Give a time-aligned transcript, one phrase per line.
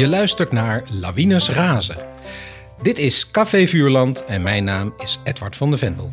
[0.00, 1.96] Je luistert naar Lawines Razen.
[2.82, 6.12] Dit is Café Vuurland en mijn naam is Edward van de Vendel.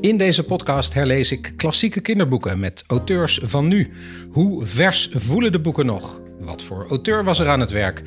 [0.00, 3.90] In deze podcast herlees ik klassieke kinderboeken met auteurs van nu.
[4.30, 6.20] Hoe vers voelen de boeken nog?
[6.38, 8.02] Wat voor auteur was er aan het werk?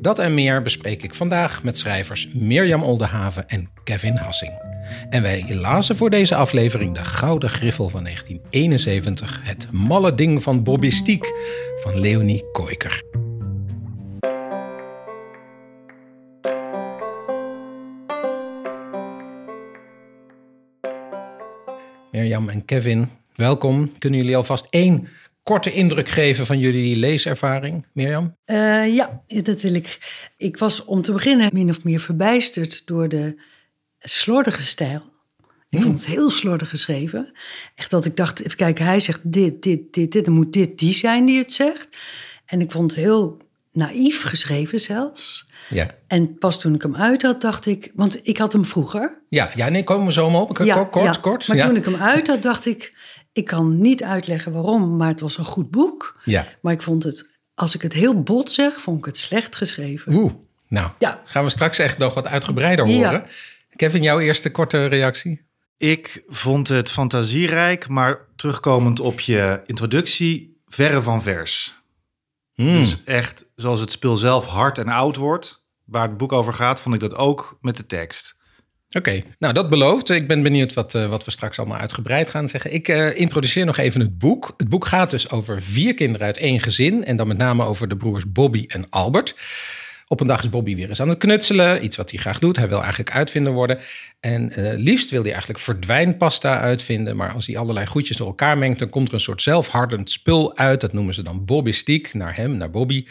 [0.00, 4.52] Dat en meer bespreek ik vandaag met schrijvers Mirjam Oldenhaven en Kevin Hassing.
[5.10, 10.62] En wij lazen voor deze aflevering de Gouden Griffel van 1971, Het malle ding van
[10.62, 11.32] Bobistiek
[11.82, 13.02] van Leonie Koiker.
[22.10, 23.98] Mirjam en Kevin, welkom.
[23.98, 25.08] Kunnen jullie alvast één
[25.44, 28.36] korte indruk geven van jullie leeservaring, Mirjam?
[28.46, 29.98] Uh, ja, dat wil ik.
[30.36, 33.40] Ik was om te beginnen min of meer verbijsterd door de
[33.98, 35.12] slordige stijl.
[35.68, 37.32] Ik vond het heel slordig geschreven.
[37.74, 40.24] Echt dat ik dacht, even kijken, hij zegt dit, dit, dit, dit.
[40.24, 41.88] Dan moet dit die zijn die het zegt.
[42.46, 43.42] En ik vond het heel
[43.72, 45.46] naïef geschreven zelfs.
[45.68, 45.94] Ja.
[46.06, 47.92] En pas toen ik hem uit had, dacht ik...
[47.94, 49.22] Want ik had hem vroeger.
[49.28, 50.58] Ja, ja nee, komen we zo maar op.
[50.58, 51.20] Ja, kort, ja.
[51.20, 51.48] kort.
[51.48, 52.94] Maar toen ik hem uit had, dacht ik...
[53.34, 56.20] Ik kan niet uitleggen waarom, maar het was een goed boek.
[56.24, 56.46] Ja.
[56.60, 60.14] Maar ik vond het, als ik het heel bot zeg, vond ik het slecht geschreven.
[60.14, 60.32] Oeh,
[60.68, 61.20] nou, ja.
[61.24, 63.24] gaan we straks echt nog wat uitgebreider horen.
[63.76, 65.42] Kevin, jouw eerste korte reactie?
[65.76, 71.82] Ik vond het fantasierijk, maar terugkomend op je introductie, verre van vers.
[72.54, 72.72] Hmm.
[72.72, 76.80] Dus echt, zoals het speel zelf hard en oud wordt, waar het boek over gaat,
[76.80, 78.36] vond ik dat ook met de tekst.
[78.96, 80.10] Oké, nou dat belooft.
[80.10, 82.72] Ik ben benieuwd wat, uh, wat we straks allemaal uitgebreid gaan zeggen.
[82.72, 84.54] Ik uh, introduceer nog even het boek.
[84.56, 87.88] Het boek gaat dus over vier kinderen uit één gezin en dan met name over
[87.88, 89.34] de broers Bobby en Albert.
[90.08, 91.84] Op een dag is Bobby weer eens aan het knutselen.
[91.84, 92.56] Iets wat hij graag doet.
[92.56, 93.78] Hij wil eigenlijk uitvinder worden.
[94.20, 97.16] En uh, liefst wil hij eigenlijk verdwijnpasta uitvinden.
[97.16, 100.56] Maar als hij allerlei goedjes door elkaar mengt, dan komt er een soort zelfhardend spul
[100.56, 100.80] uit.
[100.80, 102.14] Dat noemen ze dan Bobbystiek.
[102.14, 103.04] Naar hem, naar Bobby.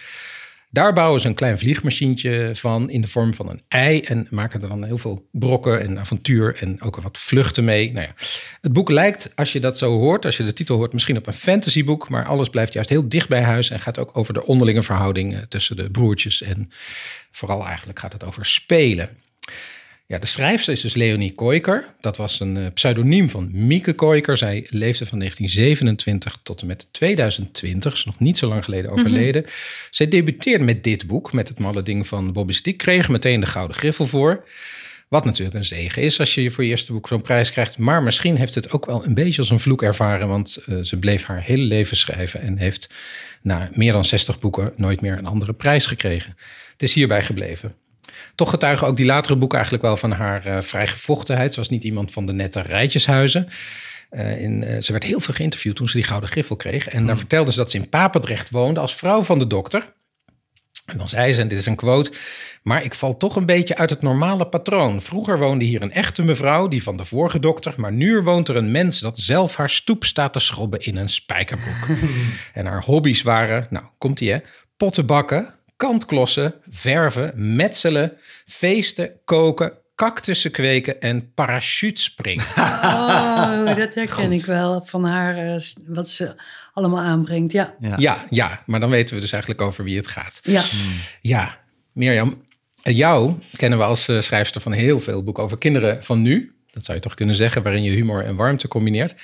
[0.73, 4.61] Daar bouwen ze een klein vliegmachientje van in de vorm van een ei en maken
[4.61, 7.91] er dan heel veel brokken en avontuur en ook wat vluchten mee.
[7.91, 8.13] Nou ja,
[8.61, 11.27] het boek lijkt, als je dat zo hoort, als je de titel hoort, misschien op
[11.27, 14.45] een fantasyboek, maar alles blijft juist heel dicht bij huis en gaat ook over de
[14.45, 16.71] onderlinge verhouding tussen de broertjes en
[17.31, 19.09] vooral eigenlijk gaat het over spelen.
[20.05, 21.85] Ja, de schrijfster is dus Leonie Koiker.
[22.01, 24.37] Dat was een uh, pseudoniem van Mieke Koiker.
[24.37, 29.41] Zij leefde van 1927 tot en met 2020, is nog niet zo lang geleden overleden.
[29.41, 29.47] Mm
[29.91, 32.77] Zij debuteerde met dit boek, met het malle ding van Bobby Stiek.
[32.77, 34.43] Kreeg meteen de Gouden Griffel voor.
[35.07, 37.77] Wat natuurlijk een zegen is als je voor je eerste boek zo'n prijs krijgt.
[37.77, 40.27] Maar misschien heeft het ook wel een beetje als een vloek ervaren.
[40.27, 42.89] Want uh, ze bleef haar hele leven schrijven en heeft
[43.41, 46.37] na meer dan 60 boeken nooit meer een andere prijs gekregen.
[46.71, 47.75] Het is hierbij gebleven.
[48.35, 51.53] Toch getuigen ook die latere boeken eigenlijk wel van haar uh, vrijgevochtenheid.
[51.53, 53.47] Ze was niet iemand van de nette rijtjeshuizen.
[54.11, 56.87] Uh, in, uh, ze werd heel veel geïnterviewd toen ze die Gouden Griffel kreeg.
[56.87, 57.17] En daar hmm.
[57.17, 59.85] vertelde ze dat ze in Papendrecht woonde als vrouw van de dokter.
[60.85, 62.11] En dan zei ze, en dit is een quote...
[62.63, 65.01] maar ik val toch een beetje uit het normale patroon.
[65.01, 67.73] Vroeger woonde hier een echte mevrouw, die van de vorige dokter...
[67.77, 71.09] maar nu woont er een mens dat zelf haar stoep staat te schrobben in een
[71.09, 71.97] spijkerbroek.
[72.53, 74.39] en haar hobby's waren, nou, komt ie hè...
[74.77, 75.53] pottenbakken,
[75.83, 82.45] kantklossen, verven, metselen, feesten, koken, cactussen kweken en parachutespringen.
[83.63, 86.35] Oh, dat herken ik wel van haar, eh, wat ze
[86.73, 87.51] allemaal aanbrengt.
[87.51, 87.75] Ja.
[87.97, 88.25] ja.
[88.29, 90.39] Ja, maar dan weten we dus eigenlijk over wie het gaat.
[90.43, 90.93] Ja, hmm.
[91.21, 91.57] ja
[91.91, 92.41] Mirjam,
[92.81, 96.55] eh, jou kennen we als eh, schrijfster van heel veel boeken over kinderen van nu.
[96.71, 99.15] Dat zou je toch kunnen zeggen, waarin je humor en warmte combineert.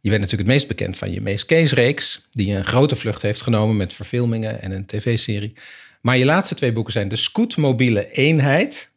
[0.00, 3.42] Je bent natuurlijk het meest bekend van je Mees Kees-reeks, die een grote vlucht heeft
[3.42, 5.52] genomen met verfilmingen en een tv-serie.
[6.00, 8.90] Maar je laatste twee boeken zijn De Scootmobiele Eenheid,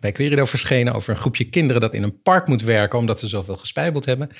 [0.00, 3.26] bij Querido verschenen over een groepje kinderen dat in een park moet werken omdat ze
[3.26, 4.30] zoveel gespijbeld hebben.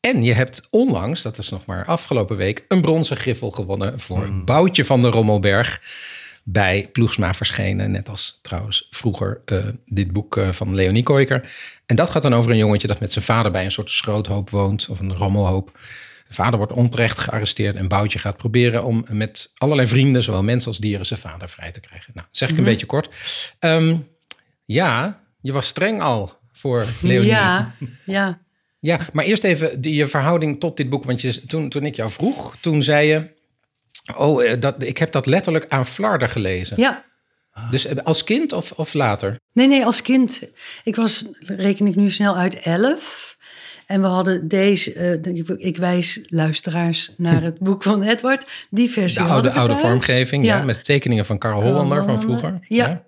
[0.00, 4.24] En je hebt onlangs, dat is nog maar afgelopen week, een bronzen griffel gewonnen voor
[4.24, 4.44] hmm.
[4.44, 5.80] Boutje van de Rommelberg
[6.48, 7.90] bij Ploegsma verschenen.
[7.90, 11.52] Net als trouwens vroeger uh, dit boek uh, van Leonie Koiker.
[11.86, 14.50] En dat gaat dan over een jongetje dat met zijn vader bij een soort schroothoop
[14.50, 14.88] woont.
[14.88, 15.78] Of een rommelhoop.
[16.28, 20.68] De vader wordt onterecht gearresteerd en Boutje gaat proberen om met allerlei vrienden, zowel mensen
[20.68, 22.10] als dieren, zijn vader vrij te krijgen.
[22.14, 22.70] Nou, zeg ik een mhm.
[22.70, 23.08] beetje kort.
[23.60, 24.06] Um,
[24.64, 27.30] ja, je was streng al voor Leonie.
[27.30, 28.44] Ja, ja.
[28.78, 31.04] Ja, maar eerst even die, je verhouding tot dit boek.
[31.04, 33.34] Want je, toen, toen ik jou vroeg, toen zei je...
[34.16, 36.80] Oh, eh, dat, ik heb dat letterlijk aan Flarden gelezen.
[36.80, 37.04] Ja.
[37.70, 39.38] Dus eh, als kind of, of later?
[39.52, 40.42] Nee, nee, als kind.
[40.84, 43.36] Ik was, reken ik nu snel uit, elf.
[43.86, 49.22] En we hadden deze, uh, ik wijs luisteraars naar het boek van Edward, die versie.
[49.22, 50.62] De oude, oude vormgeving, ja.
[50.62, 52.58] met tekeningen van Karl Hollander van vroeger.
[52.60, 53.04] Ja.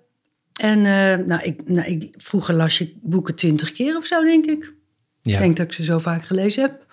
[0.59, 4.45] En uh, nou, ik, nou, ik, vroeger las je boeken twintig keer of zo, denk
[4.45, 4.73] ik.
[5.21, 5.33] Ja.
[5.33, 6.85] Ik denk dat ik ze zo vaak gelezen heb.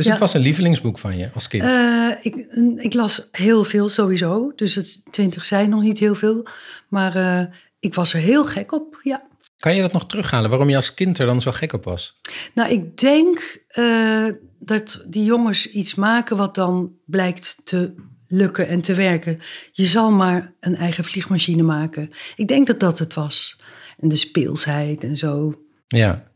[0.00, 0.14] Dus Ja.
[0.14, 1.62] het was een lievelingsboek van je als kind.
[1.62, 2.34] Eh, ik,
[2.76, 4.52] ik las heel veel sowieso.
[4.56, 6.46] Dus het 20 zijn nog niet heel veel.
[6.88, 7.46] Maar eh,
[7.78, 9.22] ik was er heel gek op, ja.
[9.58, 10.50] kan je dat nog terughalen?
[10.50, 12.18] Waarom je als kind er dan zo gek op was?
[12.54, 14.26] Nou, ik denk eh,
[14.58, 17.94] dat die jongens iets maken wat dan blijkt te
[18.26, 19.40] lukken en te werken.
[19.72, 22.10] Je zal maar een eigen vliegmachine maken.
[22.36, 23.60] Ik denk dat dat het was.
[23.98, 25.60] En de speelsheid en zo.
[25.88, 26.29] Ja.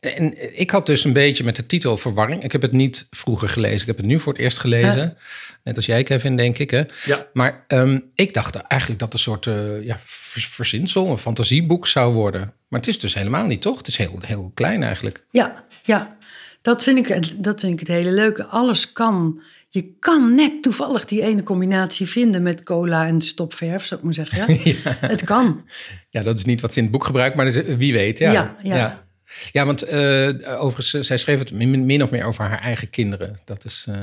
[0.00, 2.42] En ik had dus een beetje met de titel verwarring.
[2.44, 3.80] Ik heb het niet vroeger gelezen.
[3.80, 5.16] Ik heb het nu voor het eerst gelezen.
[5.64, 6.70] Net als jij, Kevin, denk ik.
[6.70, 6.82] Hè?
[7.04, 7.26] Ja.
[7.32, 12.12] Maar ehm, ik dacht eigenlijk dat het een soort eh, ja, verzinsel, een fantasieboek zou
[12.12, 12.52] worden.
[12.68, 13.76] Maar het is dus helemaal niet, toch?
[13.78, 15.24] Het is heel, heel klein eigenlijk.
[15.30, 16.16] Ja, ja.
[16.62, 18.44] Dat vind, ik, het- dat vind ik het hele leuke.
[18.44, 19.42] Alles kan.
[19.68, 24.14] Je kan net toevallig die ene combinatie vinden met cola en stopverf, zou ik maar
[24.14, 24.58] zeggen.
[25.10, 25.64] Het kan.
[26.10, 28.18] Ja, dat is niet wat ze in het boek gebruikt, maar eh, wie weet.
[28.18, 29.04] Ja, Ja, ja.
[29.52, 29.64] Ja.
[29.64, 30.28] Want eh,
[30.62, 33.38] overigens, eh, zij schreef het min, min of meer over haar eigen kinderen.
[33.44, 33.96] Dat is, eh,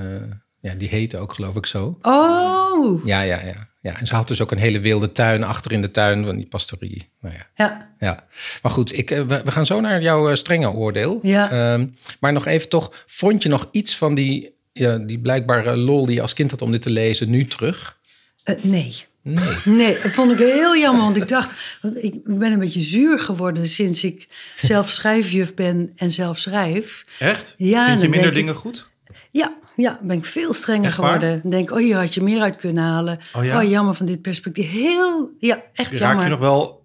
[0.62, 1.98] ja, die heette ook geloof ik zo.
[2.02, 3.68] Oh, Ja, ja, ja.
[3.82, 4.00] ja.
[4.00, 6.48] En ze had dus ook een hele wilde tuin achter in de tuin van die
[6.48, 7.10] pastorie.
[7.22, 7.48] Nou ja.
[7.56, 7.90] ja.
[8.00, 8.24] Ja,
[8.62, 11.20] maar goed, ik, we, we gaan zo naar jouw strenge oordeel.
[11.22, 11.52] Ja.
[11.52, 11.88] Ehm,
[12.20, 16.16] maar nog even toch, vond je nog iets van die, ja, die blijkbare lol die
[16.16, 17.98] je als kind had om dit te lezen nu terug?
[18.44, 19.08] Eh, nee.
[19.34, 19.76] Nee.
[19.76, 21.04] Nee, dat vond ik heel jammer.
[21.04, 24.28] Want ik dacht, want ik, ik ben een beetje zuur geworden sinds ik
[24.62, 27.06] zelf schrijfjuf ben en zelf schrijf.
[27.20, 27.54] Echt?
[27.58, 28.88] Ja, Vind je minder ik- dingen goed?
[29.32, 31.42] Ja, ja, ben ik veel strenger Echt geworden.
[31.50, 33.20] Denk oh, hier had je meer uit kunnen halen.
[33.38, 33.64] Oh ja?
[33.64, 34.72] jammer van dit perspectief.
[34.72, 36.24] Heel, ja, echt Raak jammer.
[36.24, 36.79] je nog wel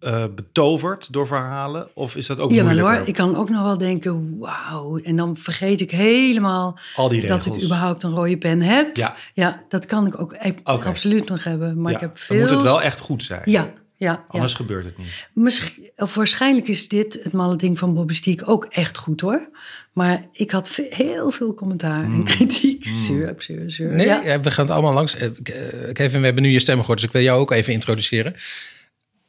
[0.00, 1.88] eh, betoverd door verhalen?
[1.94, 4.98] Of is dat ook Ja, maar hoor, ik kan ook nog wel denken, wauw.
[4.98, 8.96] En dan vergeet ik helemaal Al die dat ik überhaupt een rode pen heb.
[8.96, 9.14] Ja.
[9.34, 11.80] ja dat kan ik ook e- absoluut nog hebben.
[11.80, 12.40] Maar Ja, ik heb Dan veel...
[12.40, 13.42] moet het wel echt goed zijn.
[13.44, 14.24] Ja, ja.
[14.28, 14.58] Anders ja.
[14.58, 15.28] gebeurt het niet.
[15.32, 19.48] Misschien, of waarschijnlijk is dit, het malle ding van Bobby Stiek, ook echt goed hoor.
[19.92, 22.84] Maar ik had heel veel commentaar en kritiek.
[22.86, 23.92] Zeur, zeur, zeur.
[23.92, 24.22] Nee, Ja.
[24.24, 25.16] ja, we gaan het allemaal langs.
[25.16, 27.72] Eh, eh, Kevin, we hebben nu je stem gehoord, dus ik wil jou ook even
[27.72, 28.34] introduceren.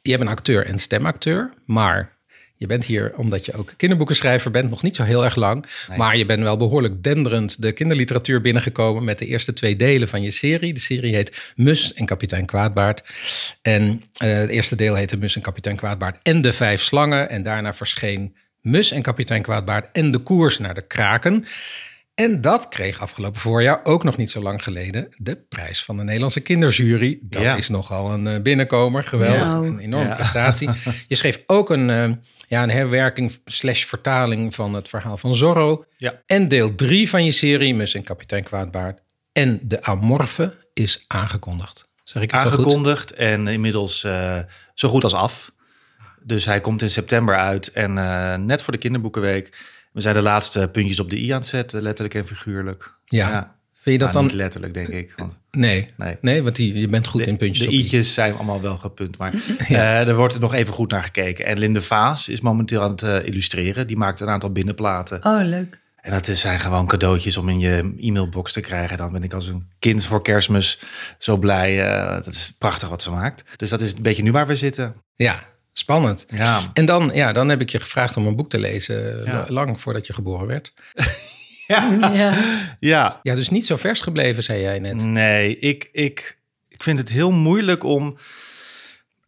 [0.02, 2.18] Je bent een acteur en stemacteur, maar
[2.60, 5.66] je bent hier omdat je ook kinderboekenschrijver bent, nog niet zo heel erg lang.
[5.96, 10.22] Maar je bent wel behoorlijk denderend de kinderliteratuur binnengekomen met de eerste twee delen van
[10.22, 10.72] je serie.
[10.72, 13.02] De serie heet Mus en Kapitein Kwaadbaard.
[13.62, 17.30] En eh, het eerste deel heette Mus en Kapitein Kwaadbaard en de Vijf Slangen.
[17.30, 21.44] En daarna verscheen Mus en Kapitein Kwaadbaard en de Koers naar de Kraken.
[22.20, 26.02] En dat kreeg afgelopen voorjaar, ook nog niet zo lang geleden, de prijs van de
[26.02, 27.18] Nederlandse kinderjury.
[27.22, 27.56] Dat Ja.
[27.56, 30.14] is nogal een eh, binnenkomer, geweldig, een enorme Ja.
[30.14, 30.70] prestatie.
[31.08, 32.10] Je schreef ook een, eh,
[32.48, 35.84] ja, een herwerking slash vertaling van het verhaal van Zorro.
[35.96, 36.22] Ja.
[36.26, 39.00] En deel drie van je serie, Mus en Kapitein Kwaadbaard.
[39.32, 41.88] En de Amorfe is aangekondigd.
[42.04, 42.58] Zeg ik het zo goed?
[42.58, 44.38] Aangekondigd en inmiddels eh,
[44.74, 45.52] zo goed als af.
[46.22, 49.78] Dus hij komt in september uit en eh, net voor de kinderboekenweek.
[49.92, 52.94] We zijn de laatste puntjes op de i aan het zetten, letterlijk en figuurlijk.
[53.04, 53.54] Ja.
[53.82, 54.22] Vind je dat Nou, dan...
[54.22, 55.12] Niet letterlijk, denk ik.
[55.16, 55.90] Want Nee.
[55.96, 56.16] Nee.
[56.20, 59.34] nee, want die, je bent goed in puntjes de i'tjes zijn allemaal wel gepunt, maar
[59.58, 61.44] eh, er wordt nog even goed naar gekeken.
[61.46, 63.86] En Linde Vaas is momenteel aan het eh, illustreren.
[63.86, 65.24] Die maakt een aantal binnenplaten.
[65.24, 65.78] Oh, leuk.
[66.00, 68.96] En dat is- zijn gewoon cadeautjes om in je e-mailbox te krijgen.
[68.96, 70.78] Dan ben ik als een kind voor kerstmis
[71.18, 71.84] zo blij.
[71.92, 73.44] eh, dat is prachtig wat ze maakt.
[73.56, 74.94] Dus dat is een beetje nu waar we zitten.
[75.14, 75.42] Ja,
[75.80, 76.24] spannend.
[76.34, 79.44] Ja, En dan, ja, dan heb ik je gevraagd om een boek te lezen, Ja.
[79.48, 80.72] lang voordat je geboren werd.
[81.66, 82.10] Ja.
[82.80, 83.20] ja.
[83.22, 84.94] Ja, dus niet zo vers gebleven, zei jij net.
[84.94, 88.16] Nee, ik, ik, ik vind het heel moeilijk om...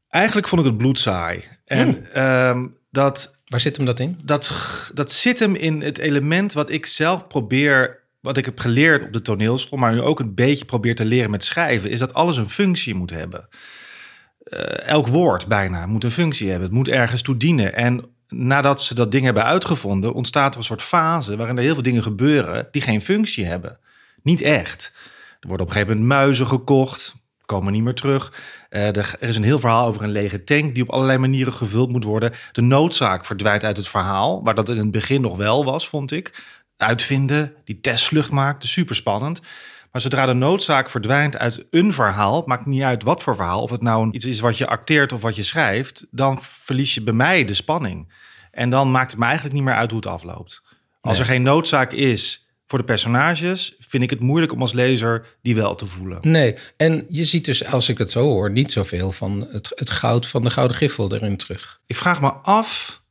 [0.08, 1.44] Eigenlijk vond ik het bloedsaai.
[1.64, 4.18] En ehm, dat, Waar zit hem dat in?
[4.24, 4.50] dat,
[4.94, 8.00] dat zit hem in het element wat ik zelf probeer...
[8.20, 11.30] Wat ik heb geleerd op de toneelschool, maar nu ook een beetje probeer te leren
[11.30, 13.48] met schrijven, is dat alles een functie moet hebben.
[14.44, 16.68] Eh, elk woord bijna moet een functie hebben.
[16.68, 17.74] Het moet ergens toe dienen.
[17.74, 21.74] En nadat ze dat ding hebben uitgevonden, ontstaat er een soort fase waarin er heel
[21.74, 23.78] veel dingen gebeuren die geen functie hebben.
[24.22, 24.92] Niet echt.
[25.40, 27.14] Er worden op een gegeven moment muizen gekocht,
[27.46, 28.32] komen niet meer terug.
[28.68, 31.90] Eh, er, is een heel verhaal over een lege tank die op allerlei manieren gevuld
[31.90, 32.32] moet worden.
[32.52, 36.12] De noodzaak verdwijnt uit het verhaal, waar dat in het begin nog wel was, vond
[36.12, 36.42] ik.
[36.76, 39.40] Uitvinden, die testvlucht maakte, super spannend.
[39.92, 43.70] Maar zodra de noodzaak verdwijnt uit een verhaal, maakt niet uit wat voor verhaal, of
[43.70, 47.14] het nou iets is wat je acteert of wat je schrijft, dan verlies je bij
[47.14, 48.12] mij de spanning.
[48.50, 50.62] En dan maakt het me eigenlijk niet meer uit hoe het afloopt.
[51.00, 51.22] Als Nee.
[51.22, 55.54] er geen noodzaak is voor de personages, vind ik het moeilijk om als lezer die
[55.54, 56.18] wel te voelen.
[56.22, 59.90] Nee, en je ziet dus, als ik het zo hoor, niet zoveel van het, het
[59.90, 61.80] goud van de gouden griffel erin terug.
[61.86, 63.02] Ik vraag me af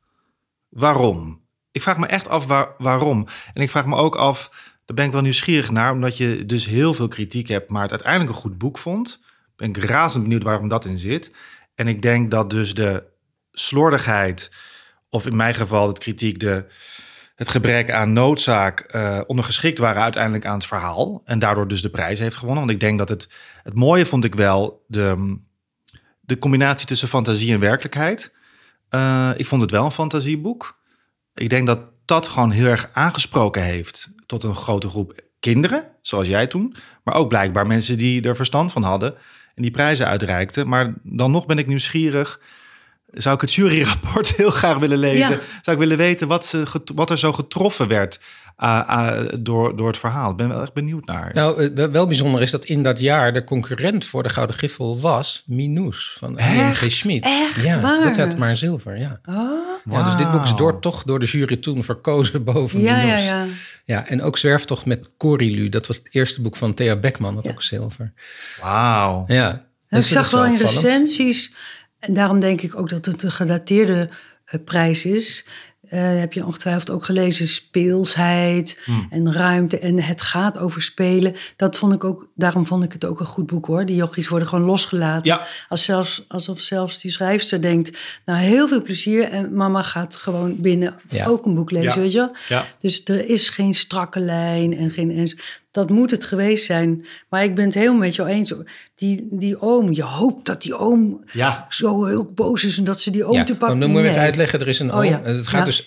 [0.68, 1.40] waarom.
[1.72, 3.26] Ik vraag me echt af waar, waarom.
[3.54, 4.50] En ik vraag me ook af,
[4.94, 8.30] ben ik wel nieuwsgierig naar, omdat je dus heel veel kritiek hebt, maar het uiteindelijk
[8.30, 9.20] een goed boek vond.
[9.56, 11.32] Ben ik razend benieuwd waarom dat in zit.
[11.74, 13.04] En ik denk dat dus de
[13.52, 14.50] slordigheid,
[15.08, 16.66] of in mijn geval het kritiek, de
[17.42, 21.22] het gebrek aan noodzaak eh, ondergeschikt waren uiteindelijk aan het verhaal.
[21.24, 22.64] En daardoor dus de prijs heeft gewonnen.
[22.64, 23.32] Want ik denk dat het,
[23.62, 25.38] het mooie vond ik wel de,
[26.20, 28.34] de combinatie tussen fantasie en werkelijkheid.
[28.90, 30.80] Uh, ik vond het wel een fantasieboek.
[31.34, 36.26] Ik denk dat dat gewoon heel erg aangesproken heeft tot een grote groep kinderen, zoals
[36.26, 36.76] jij toen.
[37.04, 39.14] Maar ook blijkbaar mensen die er verstand van hadden
[39.54, 40.68] en die prijzen uitreikten.
[40.68, 42.40] Maar dan nog ben ik nieuwsgierig.
[43.10, 45.40] Zou ik het juryrapport heel graag willen lezen?
[45.62, 46.64] Zou ik willen weten wat, ze,
[46.94, 48.20] wat er zo getroffen werd
[49.40, 50.30] door, door het verhaal.
[50.30, 51.30] Ik ben wel echt benieuwd naar.
[51.34, 55.00] Nou, uh, wel bijzonder is dat in dat jaar de concurrent voor de Gouden Griffel
[55.00, 56.92] was Minous van G.
[56.92, 57.24] Schmid.
[57.24, 58.02] Echt ja, waar?
[58.04, 59.20] dat had maar zilver, ja.
[59.24, 59.50] Oh.
[59.90, 60.02] ja.
[60.04, 63.24] Dus dit boek is door, toch door de jury toen verkozen boven Ja, Minous.
[63.24, 63.46] ja, ja.
[63.84, 65.68] Ja, en ook Zwerftocht met Corilu.
[65.68, 67.50] Dat was het eerste boek van Thea Beckman, dat Ja.
[67.50, 68.12] ook zilver.
[68.60, 69.24] Wauw.
[69.26, 69.50] Ja.
[69.50, 69.58] Dus
[70.08, 71.54] ik dat zag wel in recensies,
[71.98, 74.08] en daarom denk ik ook dat het een gedateerde
[74.44, 75.46] eh, prijs is.
[75.92, 79.06] Eh, heb je ongetwijfeld ook gelezen, speelsheid Hmm.
[79.10, 79.78] en ruimte.
[79.78, 81.34] En het gaat over spelen.
[81.56, 83.86] Dat vond ik ook, daarom vond ik het ook een goed boek hoor.
[83.86, 85.32] Die jochies worden gewoon losgelaten.
[85.32, 85.46] Ja.
[85.68, 89.24] Als zelfs, alsof zelfs die schrijfster denkt, nou heel veel plezier.
[89.30, 91.26] En mama gaat gewoon binnen Ja.
[91.26, 92.00] ook een boek lezen, Ja.
[92.00, 92.32] weet je wel?
[92.48, 92.64] Ja.
[92.78, 95.28] Dus er is geen strakke lijn en geen...
[95.72, 97.04] Dat moet het geweest zijn.
[97.28, 98.54] Maar ik ben het helemaal met jou eens.
[98.94, 101.66] Die, die oom, je hoopt dat die oom Ja.
[101.68, 102.78] zo heel boos is...
[102.78, 103.80] en dat ze die oom Ja, te pakken...
[103.80, 104.60] dan moeten we even uitleggen.
[104.60, 105.04] Er is een Oh, oom.
[105.04, 105.20] ja.
[105.22, 105.84] Het gaat dus,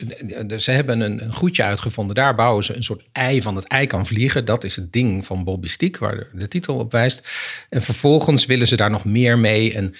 [0.63, 2.15] ze hebben een, een goedje uitgevonden.
[2.15, 4.46] Daar bouwen ze een soort ei van het ei kan vliegen.
[4.46, 7.30] Dat is het ding van Bobby Stiek, waar de, de titel op wijst.
[7.70, 9.74] En vervolgens willen ze daar nog meer mee.
[9.74, 9.94] En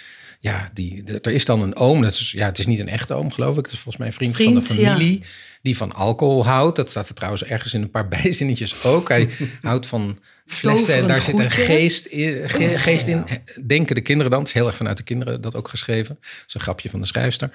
[0.46, 2.02] ja, die, er is dan een oom.
[2.02, 3.64] Dat is, ja, het is niet een echte oom, geloof ik.
[3.64, 5.22] Het is volgens mij een vriend, van de familie.
[5.62, 6.75] Die van alcohol houdt.
[6.75, 9.10] Dat staat er trouwens ergens in een paar bijzinnetjes ook.
[9.10, 9.30] Hij
[9.62, 13.24] houdt van flessen en daar zit een geest in, ge- geest in.
[13.66, 14.40] Denken de kinderen dan.
[14.40, 16.18] Het is heel erg vanuit de kinderen dat ook geschreven.
[16.22, 17.50] Dat is een grapje van de schrijfster.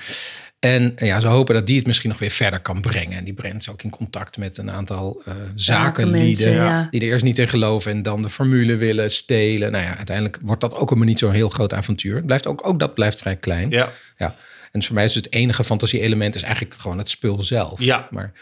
[0.59, 3.19] En eh, ja, ze hopen dat die het misschien nog weer verder kan brengen.
[3.19, 6.53] En die brengt ze ook in contact met een aantal eh zakenlieden.
[6.53, 6.89] Ja.
[6.91, 9.73] Die er eerst niet in geloven en dan de formule willen stelen.
[9.73, 12.17] Nou ja, uiteindelijk wordt dat ook maar niet zo'n heel groot avontuur.
[12.17, 13.71] Het blijft ook, ook dat blijft vrij klein.
[13.71, 13.93] Ja.
[14.19, 14.35] Ja.
[14.73, 17.81] En voor mij is het enige fantasie-element is eigenlijk gewoon het spul zelf.
[17.83, 18.09] Ja.
[18.11, 18.33] Maar,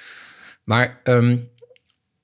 [0.64, 1.37] maar ehm,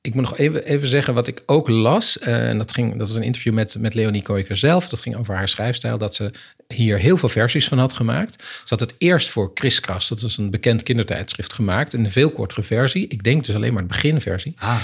[0.06, 2.18] ik moet nog even, even zeggen wat ik ook las.
[2.18, 4.88] eh, en dat, ging, dat was een interview met, met Leonie Kooiker zelf.
[4.88, 5.98] Dat ging over haar schrijfstijl.
[5.98, 6.30] Dat ze
[6.68, 8.42] hier heel veel versies van had gemaakt.
[8.42, 10.08] Ze had het eerst voor Kriskras.
[10.08, 11.92] Dat was een bekend kindertijdschrift gemaakt.
[11.92, 13.08] Een veel kortere versie.
[13.08, 14.54] Ik denk dus alleen maar de beginversie.
[14.58, 14.76] Ah.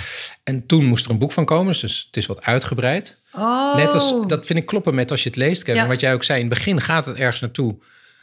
[0.45, 1.77] En toen moest er een boek van komen.
[1.81, 3.21] Dus het is wat uitgebreid.
[3.33, 3.77] Oh.
[3.77, 5.83] Net als, dat vind ik kloppen met als je het leest, Kevin.
[5.83, 5.89] Ja.
[5.89, 7.77] Wat jij ook zei, in het begin gaat het ergens naartoe.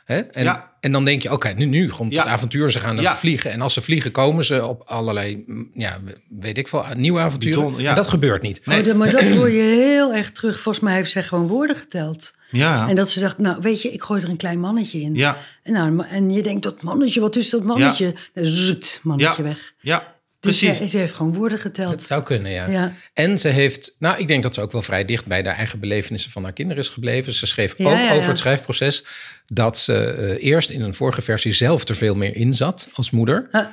[0.08, 0.18] Hè?
[0.20, 0.72] En, Ja.
[0.80, 2.22] en dan denk je, oké, nu, nu komt Ja.
[2.24, 2.72] het avontuur.
[2.72, 3.16] Ze gaan Ja.
[3.16, 3.52] vliegen.
[3.52, 6.00] En als ze vliegen, komen ze op allerlei, ja,
[6.30, 7.64] weet ik veel, nieuwe avonturen.
[7.66, 7.90] Beton, ja.
[7.90, 8.62] En dat gebeurt niet.
[8.66, 10.60] Oh, maar dat hoor je heel erg terug.
[10.60, 12.36] Volgens mij heeft zij gewoon woorden geteld.
[12.52, 12.90] Ja.
[12.90, 15.16] En dat ze dacht, nou weet je, ik gooi er een klein mannetje in.
[15.16, 15.38] Ja.
[15.64, 18.14] En, nou, en je denkt, dat mannetje, wat is dat mannetje?
[18.34, 19.48] Zoet, mannetje Ja.
[19.50, 19.74] weg.
[19.80, 20.16] Ja.
[20.48, 20.78] Dus Precies.
[20.78, 22.04] zij- ze heeft gewoon woorden Dat geteld.
[22.04, 22.68] zou kunnen, ja.
[22.70, 22.94] Ja.
[23.14, 25.80] En ze heeft, nou, ik denk dat ze ook wel vrij dicht bij de eigen
[25.80, 27.34] belevenissen van haar kinderen is gebleven.
[27.34, 29.06] Ze schreef Ja, ook ja, over het schrijfproces
[29.48, 33.12] dat ze eh, eerst in een vorige versie zelf er veel meer in zat als
[33.12, 33.48] moeder.
[33.52, 33.66] Ah.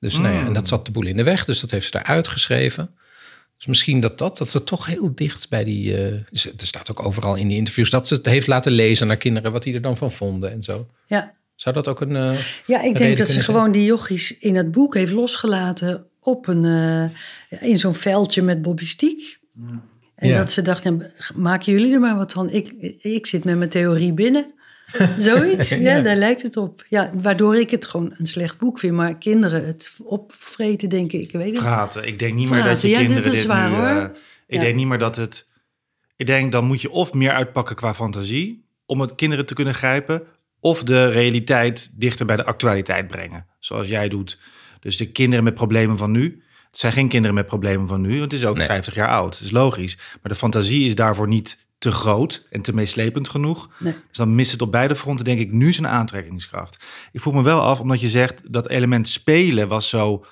[0.00, 0.40] Dus nou Mm.
[0.40, 2.90] ja, en dat zat de boel in de weg, dus dat heeft ze eruit geschreven.
[3.56, 5.96] Dus misschien dat dat, dat ze toch heel dicht bij die...
[6.06, 9.06] eh, dus er staat ook overal in die interviews dat ze het heeft laten lezen
[9.06, 10.86] naar kinderen, wat die er dan van vonden en zo.
[11.06, 11.34] Ja.
[11.54, 12.16] Zou dat ook een...
[12.16, 16.46] eh, Ja, ik denk dat ze gewoon die jochies in het boek heeft losgelaten op
[16.46, 19.38] een, eh, in zo'n veldje met bobbystiek.
[20.14, 20.38] En Ja.
[20.38, 22.50] dat ze dachten, ja, maken jullie er maar wat van.
[22.50, 24.54] Ik, ik zit met mijn theorie binnen.
[25.18, 25.76] Zoiets, ja.
[25.76, 26.00] Ja.
[26.00, 26.84] daar lijkt het op.
[26.88, 28.94] Ja, waardoor ik het gewoon een slecht boek vind.
[28.94, 31.22] Maar kinderen het opvreten, denk ik.
[31.22, 31.58] Ik weet het.
[31.58, 32.06] Praten.
[32.06, 33.76] Ik denk niet meer dat je ja, dit kinderen is dit waar, nu...
[33.76, 33.86] hoor.
[33.86, 34.08] eh,
[34.46, 35.48] ik denk niet meer dat het...
[36.16, 38.64] Ik denk, dan moet je of meer uitpakken qua fantasie...
[38.86, 40.22] om het kinderen te kunnen grijpen...
[40.60, 43.46] of de realiteit dichter bij de actualiteit brengen.
[43.58, 44.38] Zoals jij doet.
[44.80, 46.42] Dus de kinderen met problemen van nu...
[46.70, 48.08] Het zijn geen kinderen met problemen van nu.
[48.18, 48.66] want Het is ook Nee.
[48.66, 49.32] 50 jaar oud.
[49.32, 49.96] Dat is logisch.
[49.96, 53.68] Maar de fantasie is daarvoor niet te groot en te meeslepend genoeg.
[53.78, 53.92] Nee.
[54.08, 56.84] Dus dan mist het op beide fronten, denk ik, nu zijn aantrekkingskracht.
[57.12, 60.24] Ik vroeg me wel af, omdat je zegt dat element spelen was zo,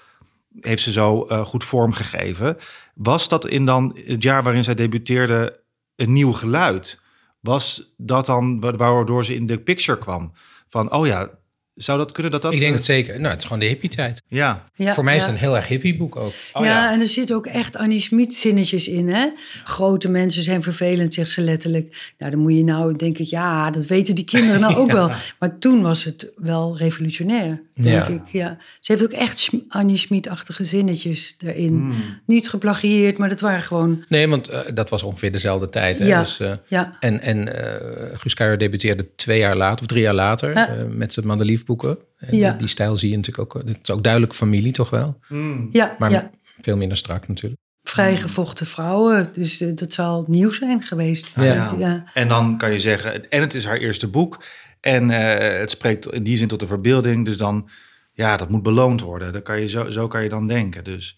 [0.61, 2.57] heeft ze zo eh, goed vormgegeven.
[2.95, 5.61] Was dat in dan het jaar waarin zij debuteerde
[5.97, 7.01] een nieuw geluid?
[7.41, 10.33] Was dat dan wa- waardoor ze in de picture kwam?
[10.69, 11.31] Van, oh ja,
[11.79, 12.53] zou dat kunnen dat dat...
[12.53, 13.15] ik denk eh, het zeker.
[13.21, 14.23] Nou, het is gewoon de hippie-tijd.
[14.29, 15.27] Ja, Ja, Voor mij is ja.
[15.27, 16.33] het een heel erg hippie boek ook.
[16.53, 16.93] Oh, ja, ja.
[16.93, 19.09] en er zitten ook echt Annie Schmid zinnetjes in.
[19.09, 19.27] Hè?
[19.65, 22.13] Grote mensen zijn vervelend, zegt ze letterlijk.
[22.19, 25.11] Nou, dan moet je nou, denk ik, ja, dat weten die kinderen nou ook wel.
[25.39, 28.07] Maar toen was het wel revolutionair, denk Ja.
[28.07, 28.21] ik.
[28.33, 28.57] Ja.
[28.81, 31.69] Ze heeft ook echt Annie Schmid-achtige zinnetjes erin.
[31.79, 31.95] Hmm.
[32.27, 34.05] Niet geplagieerd, maar dat waren gewoon...
[34.09, 35.99] Nee, want eh, dat was ongeveer dezelfde tijd.
[35.99, 36.07] Hè?
[36.07, 36.21] Ja.
[36.21, 40.15] Dus, eh, Ja, En, en eh Guus Kuijer debuteerde twee jaar later of drie jaar
[40.15, 40.69] later Ja.
[40.91, 41.99] met zijn Madelief liefdesboeken.
[42.19, 42.51] En Ja.
[42.51, 43.63] die, die stijl zie je natuurlijk ook.
[43.67, 45.19] Het is ook duidelijk familie toch wel.
[45.27, 45.69] Hmm.
[45.73, 46.31] Ja, Maar ja.
[46.61, 47.61] veel minder strak natuurlijk.
[47.83, 49.31] vrijgevochten vrouwen.
[49.35, 51.35] Dus eh, dat zal nieuw zijn geweest.
[51.37, 51.75] Ja.
[51.79, 52.05] ja.
[52.15, 54.43] En dan kan je zeggen, en het is haar eerste boek.
[54.81, 57.25] En eh, het spreekt in die zin tot de verbeelding.
[57.25, 57.69] Dus dan,
[58.13, 59.33] ja, dat moet beloond worden.
[59.33, 60.85] Dat kan je zo, zo kan je dan denken.
[60.85, 61.17] Dus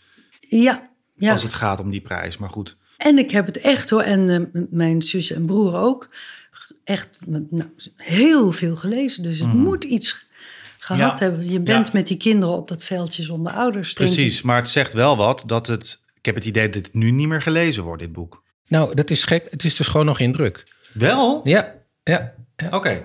[0.48, 1.32] ja, ja.
[1.32, 2.36] als het gaat om die prijs.
[2.36, 2.76] Maar goed.
[2.96, 6.08] En ik heb het echt hoor, en eh, mijn zus en broer ook,
[6.84, 9.22] echt nou, heel veel gelezen.
[9.22, 9.56] Dus het Mhm.
[9.56, 10.26] moet iets
[10.96, 11.24] gehad Ja.
[11.24, 11.50] hebben.
[11.50, 11.92] Je bent Ja.
[11.92, 13.94] met die kinderen op dat veldje zonder ouders.
[13.94, 14.14] denk ik.
[14.14, 16.02] Precies, maar het zegt wel wat dat het...
[16.18, 18.42] Ik heb het idee dat het nu niet meer gelezen wordt, dit boek.
[18.68, 19.46] Nou, dat is gek.
[19.50, 20.64] Het is dus gewoon nog in druk.
[20.92, 21.40] Wel?
[21.44, 22.68] Ja, ja, ja.
[22.70, 23.02] Oké.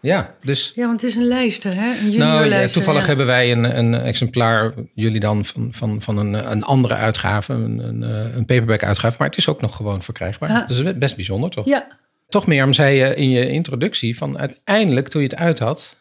[0.00, 0.34] ja.
[0.42, 1.88] Dus Ja, want het is een lijster, hè?
[1.90, 2.72] Een nou, ja, juniorlijster.
[2.72, 3.06] toevallig ja.
[3.06, 7.78] hebben wij een, een exemplaar, jullie dan, van, van, van een, een andere uitgave, een,
[7.78, 9.16] een, eh, een paperback uitgave.
[9.18, 10.48] Maar het is ook nog gewoon verkrijgbaar.
[10.50, 10.60] Ja.
[10.66, 11.66] Dat is best bijzonder, toch?
[11.66, 11.86] Ja,
[12.28, 15.96] Toch, Mirjam, zei je in je introductie van uiteindelijk, toen je het uit had,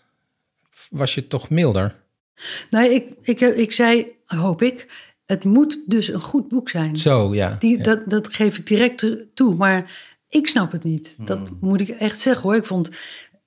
[0.94, 1.96] was je toch milder.
[2.70, 4.88] nee, ik, ik, ik zei, hoop ik,
[5.26, 6.98] het moet dus een goed boek zijn.
[6.98, 7.56] Zo, ja.
[7.60, 7.84] Die, ja.
[7.84, 9.92] dat, dat geef ik direct toe, maar
[10.30, 11.16] ik snap het niet.
[11.18, 11.58] Dat Hmm.
[11.62, 12.56] moet ik echt zeggen hoor.
[12.56, 12.92] Ik vond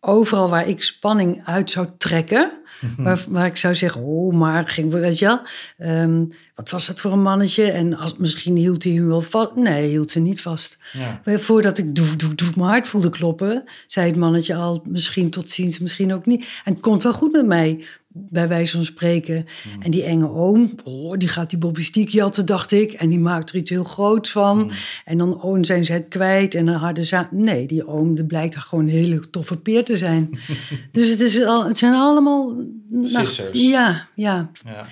[0.01, 2.53] overal waar ik spanning uit zou trekken,
[2.97, 5.41] waar, waar ik zou zeggen, oh, maar ging weet je wel,
[5.79, 6.25] ehm,
[6.55, 7.71] wat was dat voor een mannetje?
[7.71, 9.55] En als, misschien hield hij hem wel vast.
[9.55, 10.79] Nee, hield ze niet vast.
[10.93, 11.21] Ja.
[11.25, 15.31] Maar Voordat ik doe, doe, doe, mijn hart voelde kloppen, zei het mannetje al, misschien
[15.31, 16.61] tot ziens, misschien ook niet.
[16.65, 17.85] En het komt wel goed met mij,
[18.29, 19.47] bij wijze van spreken.
[19.81, 22.93] En die enge oom, oh, die gaat die Bobby Stiek jatten, dacht ik.
[22.93, 24.71] En die maakt er iets heel groots van.
[25.05, 27.33] En dan oh, zijn ze het kwijt en een harde zaak.
[27.33, 30.39] Nee, die oom, die blijkt gewoon een hele toffe peer te zijn.
[30.93, 32.53] dus het, is al, het zijn allemaal...
[32.91, 34.51] nou, ja, ja.
[34.65, 34.87] Ja.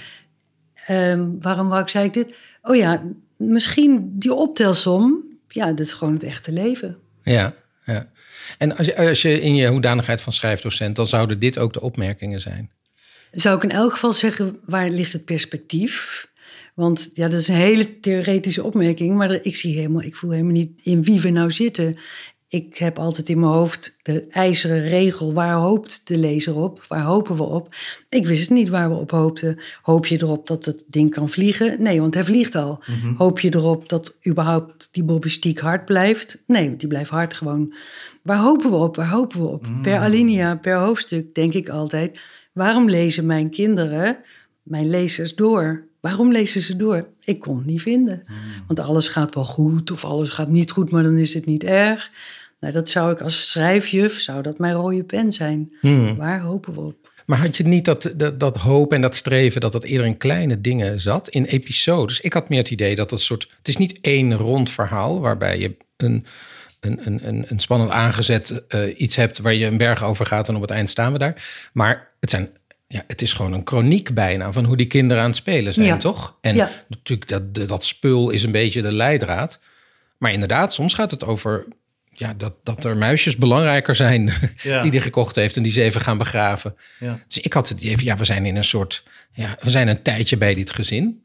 [0.87, 2.35] Ehm, waarom wou ik, zei ik dit?
[2.63, 3.03] Oh ja,
[3.37, 5.23] misschien die optelsom.
[5.49, 6.97] Ja, dat is gewoon het echte leven.
[7.23, 7.55] Ja,
[7.85, 8.13] ja.
[8.59, 11.81] En als je, als je in je hoedanigheid van schrijfdocent, dan zouden dit ook de
[11.81, 12.71] opmerkingen zijn.
[13.35, 16.27] Zou ik in elk geval zeggen, waar ligt het perspectief?
[16.75, 20.53] Want ja, dat is een hele theoretische opmerking, maar ik, zie helemaal, ik voel helemaal
[20.53, 21.97] niet in wie we nou zitten.
[22.49, 26.85] Ik heb altijd in mijn hoofd de ijzeren regel, waar hoopt de lezer op?
[26.89, 27.75] Waar hopen we op?
[28.09, 29.59] Ik wist niet waar we op hoopten.
[29.83, 31.83] Hoop je erop dat het ding kan vliegen?
[31.83, 32.83] Nee, want hij vliegt al.
[33.17, 36.43] Hoop je erop dat überhaupt die bobbystiek hard blijft?
[36.47, 37.75] Nee, die blijft hard gewoon.
[38.23, 38.97] Waar hopen we op?
[38.97, 39.67] Waar hopen we op?
[39.83, 42.19] Per alinea, per hoofdstuk denk ik altijd...
[42.55, 44.19] waarom lezen mijn kinderen,
[44.63, 45.85] mijn lezers door?
[46.01, 47.09] Waarom lezen ze door?
[47.21, 48.23] Ik kon het niet vinden.
[48.67, 51.65] Want alles gaat wel goed of alles gaat niet goed, maar dan is het niet
[51.65, 52.11] erg.
[52.61, 55.73] Nou, dat zou ik als schrijfjuf, zou dat mijn rode pen zijn.
[55.81, 56.17] Hmm.
[56.17, 57.13] Waar hopen we op?
[57.27, 60.17] Maar had je niet dat, dat, dat hoop en dat streven, dat dat eerder in
[60.17, 62.21] kleine dingen zat, in episodes?
[62.21, 63.49] Ik had meer het idee dat het soort.
[63.59, 66.27] Het is niet één rond verhaal waarbij je een,
[66.85, 70.55] een, een, een, spannend aangezet eh, iets hebt waar je een berg over gaat en
[70.57, 71.45] op het eind staan we daar.
[71.73, 72.49] Maar het zijn.
[72.87, 75.87] Ja, het is gewoon een chroniek bijna van hoe die kinderen aan het spelen zijn,
[75.87, 75.97] Ja.
[75.97, 76.37] toch?
[76.41, 76.71] En Ja.
[76.89, 79.61] natuurlijk, dat, dat spul is een beetje de leidraad.
[80.19, 81.65] Maar inderdaad, soms gaat het over
[82.11, 84.83] ja, dat, dat er muisjes belangrijker zijn Ja.
[84.83, 86.77] die hij gekocht heeft en die ze even gaan begraven.
[87.01, 87.19] Ja.
[87.27, 90.03] Dus ik had het van, ja, we zijn in een soort, ja, we zijn een
[90.03, 91.23] tijdje bij dit gezin.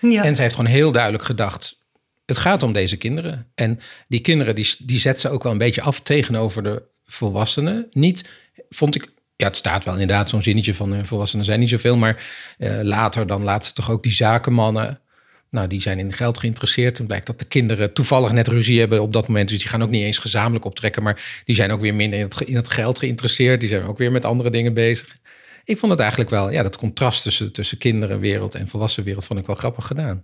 [0.00, 1.80] Ja, En ze heeft gewoon heel duidelijk gedacht,
[2.26, 3.50] het gaat om deze kinderen.
[3.54, 7.86] En die kinderen, die, die zet ze ook wel een beetje af tegenover de volwassenen.
[7.90, 8.28] Niet,
[8.68, 11.96] vond ik, ja, het staat wel inderdaad zo'n zinnetje van eh, volwassenen zijn niet zoveel,
[11.96, 12.24] maar
[12.58, 15.00] eh, later dan laat ze toch ook die zakenmannen,
[15.52, 16.98] nou, die zijn in geld geïnteresseerd.
[16.98, 19.48] En blijkt dat de kinderen toevallig net ruzie hebben op dat moment.
[19.48, 21.02] Dus die gaan ook niet eens gezamenlijk optrekken.
[21.02, 23.60] Maar die zijn ook weer minder in het, in geld geïnteresseerd.
[23.60, 25.16] Die zijn ook weer met andere dingen bezig.
[25.64, 29.46] Ik vond het eigenlijk wel, ja, dat contrast tussen, tussen kinderenwereld en volwassenwereld vond ik
[29.46, 30.22] wel grappig gedaan.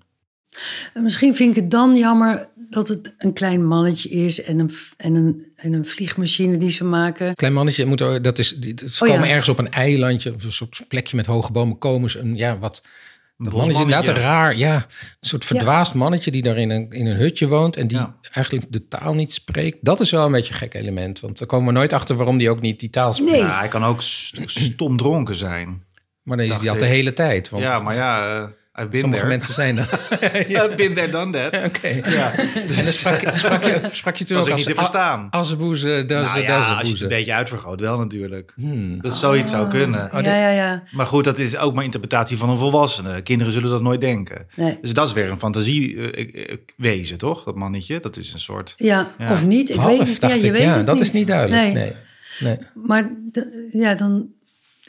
[0.94, 4.70] En Misschien vind ik het dan jammer dat het een klein mannetje is en een,
[4.96, 7.34] en een, en een vliegmachine die ze maken.
[7.34, 9.14] Klein mannetje, moet, er- dat is, die- ze Oh, ja.
[9.14, 12.18] komen ergens op een eilandje, of een soort plekje met hoge bomen komen ze.
[12.18, 12.82] Een, ja, wat,
[13.38, 17.06] dat mannetje inderdaad een raar, ja, een soort verdwaasd mannetje die daar in een, in
[17.06, 18.16] een hutje woont en die Ja.
[18.32, 19.76] eigenlijk de taal niet spreekt.
[19.80, 22.38] Dat is wel een beetje een gek element, want daar komen we nooit achter waarom
[22.38, 23.30] die ook niet die taal spreekt.
[23.32, 23.40] Nee.
[23.40, 25.82] Ja, hij kan ook st- stom dronken zijn.
[26.22, 29.00] Maar dan is die al de hele tijd, want ja, maar ja, uh, I've been
[29.00, 29.34] sommige there.
[29.36, 29.88] mensen zijn dat.
[30.48, 31.62] I've been there, done that.
[31.68, 31.88] Oké.
[31.88, 32.32] Ja.
[32.76, 34.80] En dan sprak, je- sprak, je, sprak je toen Was ook ik als niet te
[34.82, 35.26] verstaan.
[35.30, 37.02] Assenboeze, dat Nou is ja, als je het boeze.
[37.02, 38.52] een beetje uitvergroot, wel natuurlijk.
[38.56, 39.00] Hmm.
[39.02, 40.10] Dat zoiets zou kunnen.
[40.14, 40.82] Oh, ja, ja, ja.
[40.90, 43.22] Maar goed, dat is ook maar interpretatie van een volwassene.
[43.22, 44.46] Kinderen zullen dat nooit denken.
[44.54, 44.78] Nee.
[44.80, 47.44] Dus dat is weer een fantasie eh, eh, wezen, toch?
[47.44, 48.74] Dat mannetje, dat is een soort...
[48.76, 49.30] Ja, Ja.
[49.30, 49.70] of niet.
[49.70, 50.20] Ik Half, weet niet.
[50.20, 50.52] ja, je ik.
[50.52, 51.04] weet ja, het dat niet.
[51.04, 51.62] is niet duidelijk.
[51.62, 51.72] Nee.
[51.74, 51.92] Nee.
[52.40, 52.58] nee.
[52.86, 53.10] Maar
[53.72, 54.26] ja, dan.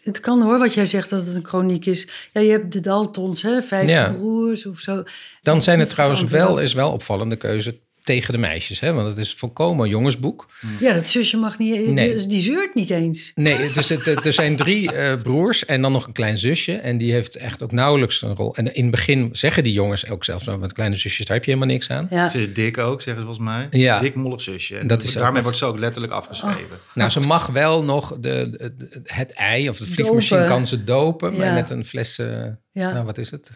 [0.03, 2.07] Het kan hoor, wat jij zegt dat het een chroniek is.
[2.33, 4.11] Ja, je hebt de Daltons, hè, vijf Ja.
[4.11, 5.03] broers of zo.
[5.41, 7.79] Dan zijn het trouwens wel, is wel opvallende keuze.
[8.03, 8.79] Tegen de meisjes.
[8.79, 8.93] Hè?
[8.93, 10.47] Want het is volkomen een jongensboek.
[10.79, 12.15] Ja, dat zusje mag niet, Nee.
[12.15, 13.31] die, die zeurt niet eens.
[13.35, 16.73] Nee, is, het, het- er zijn drie eh, broers en dan nog een klein zusje.
[16.73, 18.55] En die heeft echt ook nauwelijks een rol.
[18.55, 20.45] En in het begin zeggen die jongens ook zelfs...
[20.45, 22.07] nou, met kleine zusjes, daar heb je helemaal niks aan.
[22.09, 22.29] Ja.
[22.29, 23.67] Ze is dik ook, zeggen ze volgens mij.
[23.81, 23.99] Ja.
[23.99, 24.77] Dik mollig zusje.
[24.77, 26.77] En Dat is daarmee wordt ze ook letterlijk afgeschreven.
[26.93, 28.19] Nou, ze mag wel nog de,
[28.77, 30.55] de- het ei of de vliegmachine Dopen.
[30.55, 31.37] kan ze dopen.
[31.37, 31.53] Maar Ja.
[31.53, 32.27] met een fles, eh,
[32.71, 32.91] Ja.
[32.93, 33.49] nou wat is het?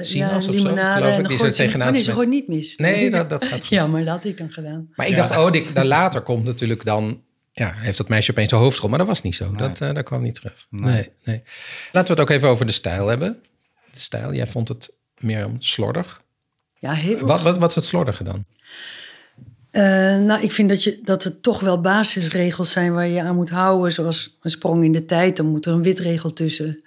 [0.00, 1.06] Sinaas of zo, limonade.
[1.08, 2.76] ik, dan die ze gooit ze- tegenaan oh, nee, ze gooit niet mis.
[2.76, 3.68] Nee, dat, dat gaat goed.
[3.78, 4.88] Ja, maar dat had ik dan gedaan.
[4.94, 7.22] Maar ik dacht, oh, dit, daar later komt natuurlijk dan...
[7.52, 8.88] Ja, heeft dat meisje opeens een hoofdrol.
[8.88, 9.54] Maar dat was niet zo.
[9.54, 10.66] Dat, eh, dat kwam niet terug.
[10.70, 11.10] Nee.
[11.24, 11.42] Nee,
[11.92, 13.36] Laten we het ook even over de stijl hebben.
[13.92, 16.22] De stijl, jij vond het meer slordig.
[16.78, 18.44] Ja, heel Wat, wat, wat is het slordige dan?
[19.70, 19.82] Eh,
[20.18, 23.50] nou, ik vind dat, je, dat er toch wel basisregels zijn waar je aan moet
[23.50, 23.92] houden.
[23.92, 26.84] Zoals een sprong in de tijd, dan moet er een witregel tussen.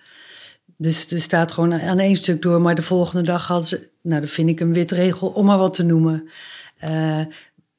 [0.82, 3.88] Dus er staat gewoon aan één stuk door, maar de volgende dag hadden ze...
[4.02, 6.30] Nou, dat vind ik een witregel, om maar wat te noemen.
[6.78, 7.20] Eh,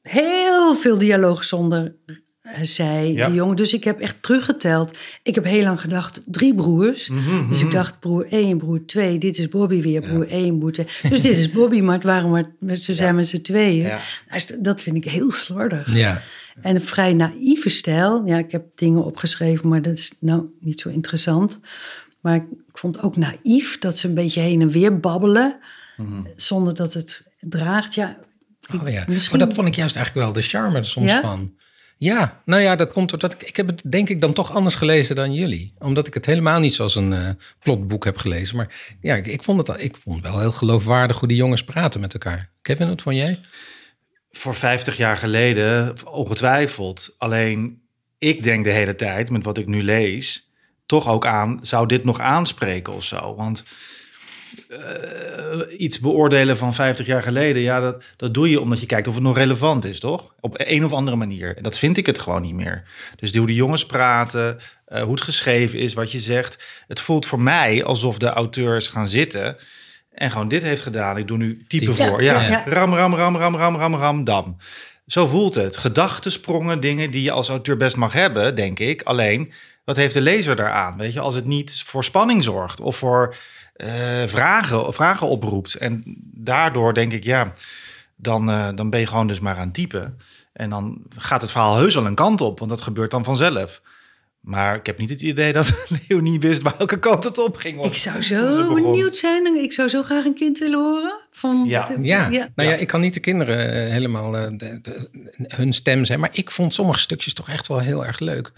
[0.01, 1.95] heel veel dialoog zonder
[2.41, 3.25] eh, zij, Ja.
[3.25, 3.55] die jongen.
[3.55, 4.97] Dus ik heb echt teruggeteld.
[5.23, 7.09] Ik heb heel lang gedacht, drie broers.
[7.09, 10.71] Mhm, Dus ik dacht, broer 1, broer 2, dit is Bobby weer, broer 1, broer
[10.71, 10.87] 2.
[11.09, 13.83] Dus dit is Bobby, maar het waren maar, ze zijn met z'n tweeën.
[13.85, 13.99] Ja.
[14.29, 15.95] Nou, Dat vind ik heel slordig.
[15.95, 16.21] Ja.
[16.61, 18.25] En een vrij naïeve stijl.
[18.25, 21.59] Ja, ik heb dingen opgeschreven, maar dat is nou niet zo interessant.
[22.21, 25.59] Maar ik vond ook naïef dat ze een beetje heen en weer babbelen.
[26.35, 27.93] Zonder dat het draagt.
[27.95, 28.17] Ja,
[28.73, 29.03] ik- Oh ja.
[29.07, 29.37] misschien...
[29.37, 31.21] Maar dat vond ik juist eigenlijk wel de charme er soms Ja?
[31.21, 31.53] van.
[31.97, 34.75] Ja, nou ja, dat komt doordat ik, ik heb het denk ik dan toch anders
[34.75, 35.73] gelezen dan jullie.
[35.79, 37.29] Omdat ik het helemaal niet zoals een eh,
[37.59, 38.55] plotboek heb gelezen.
[38.55, 41.63] Maar ja, ik, ik vond het al- ik vond wel heel geloofwaardig hoe die jongens
[41.63, 42.49] praten met elkaar.
[42.61, 43.39] Kevin, wat vond jij?
[44.31, 47.15] Voor 50 jaar geleden, ongetwijfeld.
[47.17, 47.81] Alleen,
[48.17, 50.50] ik denk de hele tijd, met wat ik nu lees,
[50.91, 53.35] toch ook aan, zou dit nog aanspreken of zo?
[53.35, 53.63] Want
[54.69, 59.07] eh, iets beoordelen van 50 jaar geleden, ja, dat, dat doe je omdat je kijkt
[59.07, 60.33] of het nog relevant is, toch?
[60.39, 61.57] Op een of andere manier.
[61.57, 62.83] En dat vind ik het gewoon niet meer.
[63.15, 66.63] Dus hoe de jongens praten, eh, hoe het geschreven is, wat je zegt.
[66.87, 69.57] Het voelt voor mij alsof de auteurs gaan zitten
[70.11, 71.17] en gewoon dit heeft gedaan.
[71.17, 72.03] Ik doe nu type Type.
[72.03, 72.23] voor.
[72.23, 72.63] Ja, Ja, ja.
[72.65, 74.57] ram, ram, ram, ram, ram, ram, ram, dam.
[75.05, 75.77] Zo voelt het.
[75.77, 79.01] Gedachtensprongen, dingen die je als auteur best mag hebben, denk ik.
[79.01, 80.97] Alleen, wat heeft de lezer daaraan?
[80.97, 83.35] Weet je, als het niet voor spanning zorgt of voor
[83.73, 85.73] eh, vragen, vragen oproept.
[85.75, 87.51] En daardoor denk ik, ja,
[88.15, 90.17] dan, eh, dan ben je gewoon dus maar aan het typen.
[90.53, 93.81] En dan gaat het verhaal heus wel een kant op, want dat gebeurt dan vanzelf.
[94.39, 97.83] Maar ik heb niet het idee dat Leonie wist welke kant het op ging.
[97.83, 99.55] Ik zou zo benieuwd zijn.
[99.63, 101.19] Ik zou zo graag een kind willen horen.
[101.31, 101.85] Van, Ja.
[101.85, 105.09] de- Ja, nou ja, ik kan niet de kinderen eh, helemaal eh, de, de-
[105.47, 106.19] hun stem zijn.
[106.19, 108.51] Maar ik vond sommige stukjes toch echt wel heel erg leuk.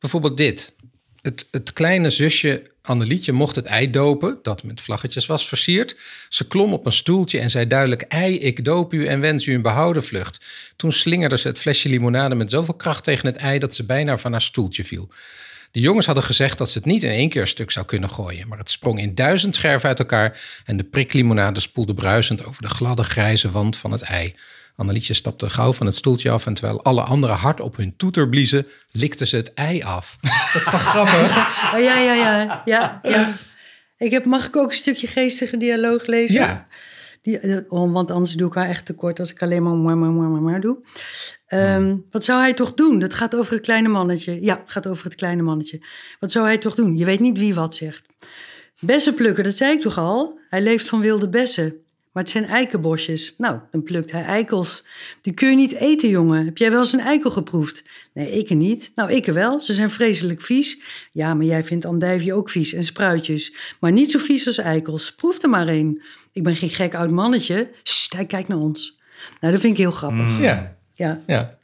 [0.00, 0.74] Bijvoorbeeld dit.
[1.22, 5.96] Het, het kleine zusje Annelietje mocht het ei dopen, dat met vlaggetjes was versierd.
[6.28, 8.02] Ze klom op een stoeltje en zei duidelijk...
[8.02, 10.44] ei, ik doop u en wens u een behouden vlucht.
[10.76, 13.58] Toen slingerde ze het flesje limonade met zoveel kracht tegen het ei...
[13.58, 15.08] dat ze bijna van haar stoeltje viel.
[15.70, 18.48] De jongens hadden gezegd dat ze het niet in één keer stuk zou kunnen gooien,
[18.48, 22.68] maar het sprong in duizend scherven uit elkaar en de priklimonade spoelde bruisend over de
[22.68, 24.34] gladde grijze wand van het ei.
[24.80, 28.28] Annelietje stapte gauw van het stoeltje af en terwijl alle anderen hard op hun toeter
[28.28, 30.16] bliezen, likte ze het ei af.
[30.52, 31.36] Dat is toch grappig?
[31.74, 33.32] Oh, ja, ja, ja, ja, ja.
[33.98, 36.40] Ik heb, mag ik ook een stukje geestige dialoog lezen?
[36.40, 36.66] Ja.
[37.22, 39.96] Die, eh, oh, want anders doe ik haar echt tekort als ik alleen maar maar,
[39.96, 40.78] maar, maar, maar, doe.
[41.46, 42.98] Ehm, Wat zou hij toch doen?
[42.98, 44.42] Dat gaat over het kleine mannetje.
[44.42, 45.80] Ja, het gaat over het kleine mannetje.
[46.20, 46.96] Wat zou hij toch doen?
[46.96, 48.06] Je weet niet wie wat zegt.
[48.78, 50.38] Bessen plukken, dat zei ik toch al?
[50.48, 51.74] Hij leeft van wilde bessen.
[52.12, 53.34] Maar het zijn eikenbosjes.
[53.38, 54.84] Nou, dan plukt hij eikels.
[55.20, 56.44] Die kun je niet eten, jongen.
[56.44, 57.84] Heb jij wel eens een eikel geproefd?
[58.14, 58.90] Nee, ik er niet.
[58.94, 59.60] Nou, ik er wel.
[59.60, 60.80] Ze zijn vreselijk vies.
[61.12, 63.54] Ja, maar jij vindt andijvie ook vies en spruitjes.
[63.80, 65.14] Maar niet zo vies als eikels.
[65.14, 66.02] Proef er maar een.
[66.32, 67.70] Ik ben geen gek oud mannetje.
[67.82, 68.98] Sst, hij kijkt naar ons.
[69.40, 70.40] Nou, dat vind ik heel grappig.
[70.40, 71.58] Ja, Ja, ja.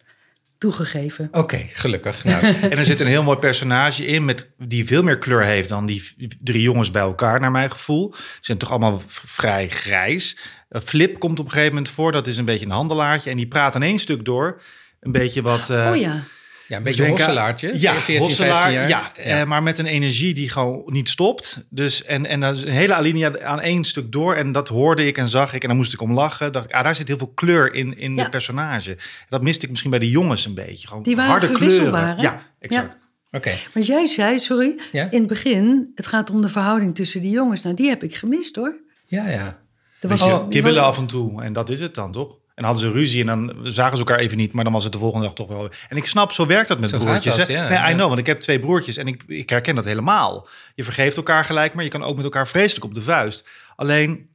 [0.66, 1.28] Toegegeven.
[1.32, 2.24] Oké, gelukkig.
[2.24, 5.68] Nou, En er zit een heel mooi personage in met, die veel meer kleur heeft
[5.68, 6.02] dan die
[6.42, 8.14] drie jongens bij elkaar, naar mijn gevoel.
[8.14, 10.36] Ze zijn toch allemaal vrij grijs.
[10.84, 13.30] Flip komt op een gegeven moment voor, dat is een beetje een handelaartje.
[13.30, 14.62] En die praat in één stuk door.
[15.00, 15.70] Een beetje wat...
[15.70, 16.22] eh, oh ja.
[16.68, 17.80] Ja, een beetje aan- hosselaartje.
[17.80, 19.12] Ja, 14, hosselaar, 15 jaar.
[19.16, 21.66] Ja, eh, maar met een energie die gewoon niet stopt.
[21.70, 24.34] Dus, en, en dat is een hele alinea aan één stuk door.
[24.34, 25.62] En dat hoorde ik en zag ik.
[25.62, 26.52] En dan moest ik om lachen.
[26.52, 28.20] Dacht ik, ah, daar zit heel veel kleur in, in Ja.
[28.22, 28.96] het personage.
[29.28, 30.88] Dat miste ik misschien bij de jongens een beetje.
[30.88, 32.06] Gewoon Die waren harde kleuren.
[32.16, 32.22] hè?
[32.22, 33.04] Ja, exact.
[33.30, 35.10] Oké, Want jij zei, sorry, Ja?
[35.10, 37.62] in het begin, het gaat om de verhouding tussen die jongens.
[37.62, 38.74] Nou, die heb ik gemist hoor.
[39.06, 39.58] ja, ja.
[40.00, 41.42] Er was, kibbelen af en toe.
[41.42, 42.38] En dat is het dan, toch?
[42.56, 44.52] En hadden ze ruzie en dan zagen ze elkaar even niet.
[44.52, 45.70] Maar dan was het de volgende dag toch wel.
[45.88, 47.36] En ik snap, zo werkt dat met Zo broertjes.
[47.36, 47.90] dat, ja, nee, ja.
[47.90, 50.48] I know, want ik heb twee broertjes en ik, ik herken dat helemaal.
[50.74, 53.48] Je vergeeft elkaar gelijk, maar je kan ook met elkaar vreselijk op de vuist.
[53.76, 54.28] Alleen,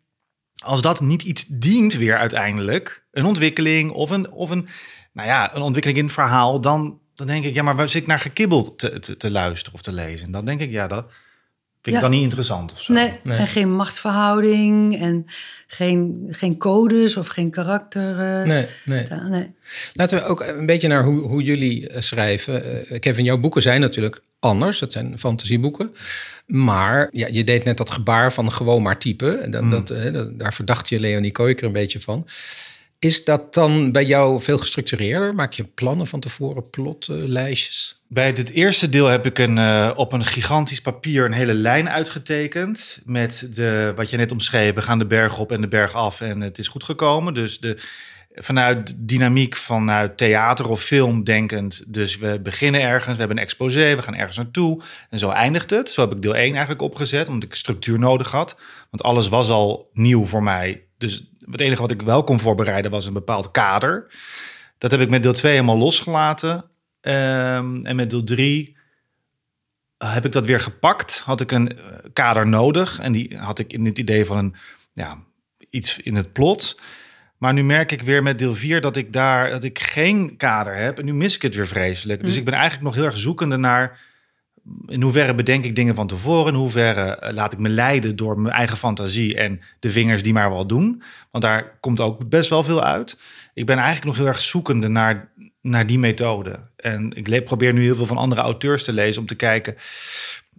[0.64, 4.68] als dat niet iets dient weer uiteindelijk, een ontwikkeling of een, of een,
[5.14, 8.02] nou ja, een ontwikkeling in het verhaal, dan, dan denk ik, ja, maar waar zit
[8.02, 10.26] ik naar gekibbeld te, te, te luisteren of te lezen?
[10.26, 11.06] En dan denk ik, ja, dat
[11.82, 12.94] vind ik dan niet interessant of zo.
[12.94, 13.38] Nee, Nee.
[13.38, 15.26] en geen machtsverhouding en
[15.68, 18.20] geen, geen codes of geen karakter.
[18.20, 19.54] eh, Nee, nee.
[19.94, 22.86] Laten we ook een beetje naar hoe, hoe jullie eh, schrijven.
[22.90, 24.80] Eh, Kevin, jouw boeken zijn natuurlijk anders.
[24.80, 25.94] Het zijn fantasieboeken.
[26.46, 29.42] Maar ja, je deed net dat gebaar van gewoon maar typen.
[29.44, 32.28] En dat, dat, eh, dat- daar verdacht je Leonie Kooiker een beetje van.
[33.00, 35.36] Is dat dan bij jou veel gestructureerder?
[35.36, 38.01] Maak je plannen van tevoren, plotlijstjes?
[38.14, 41.90] Bij dit eerste deel heb ik een, eh, op een gigantisch papier een hele lijn
[41.90, 43.00] uitgetekend.
[43.06, 46.22] Met de, wat je net omschreef, we gaan de berg op en de berg af
[46.22, 47.34] en het is goed gekomen.
[47.34, 47.78] Dus de,
[48.34, 51.94] vanuit dynamiek vanuit theater of film denkend.
[51.94, 54.82] Dus we beginnen ergens, we hebben een exposé, we gaan ergens naartoe.
[55.10, 55.90] En zo eindigt het.
[55.90, 58.60] Zo heb ik deel 1 eigenlijk opgezet, omdat ik structuur nodig had.
[58.90, 60.84] Want alles was al nieuw voor mij.
[60.98, 64.14] Dus het enige wat ik wel kon voorbereiden was een bepaald kader.
[64.78, 66.71] Dat heb ik met deel 2 helemaal losgelaten.
[67.02, 68.78] Ehm, en met deel 3
[69.98, 71.20] heb ik dat weer gepakt.
[71.20, 71.84] Had ik een eh,
[72.14, 73.00] kader nodig.
[73.00, 74.56] En die had ik in het idee van een,
[74.94, 75.18] ja,
[75.70, 76.80] iets in het plot.
[77.38, 80.76] Maar nu merk ik weer met deel 4 dat ik daar dat ik geen kader
[80.76, 81.00] heb.
[81.00, 82.24] En nu mis ik het weer vreselijk.
[82.24, 84.00] Dus ik ben eigenlijk nog heel erg zoekende naar.
[84.88, 86.54] In hoeverre bedenk ik dingen van tevoren?
[86.54, 90.34] In hoeverre eh, laat ik me leiden door mijn eigen fantasie en de vingers die
[90.34, 91.04] maar wel doen?
[91.32, 93.20] Want daar komt ook best wel veel uit.
[93.54, 96.60] Ik ben eigenlijk nog heel erg zoekende naar, naar die methode.
[96.82, 99.76] En ik probeer nu heel veel van andere auteurs te lezen om te kijken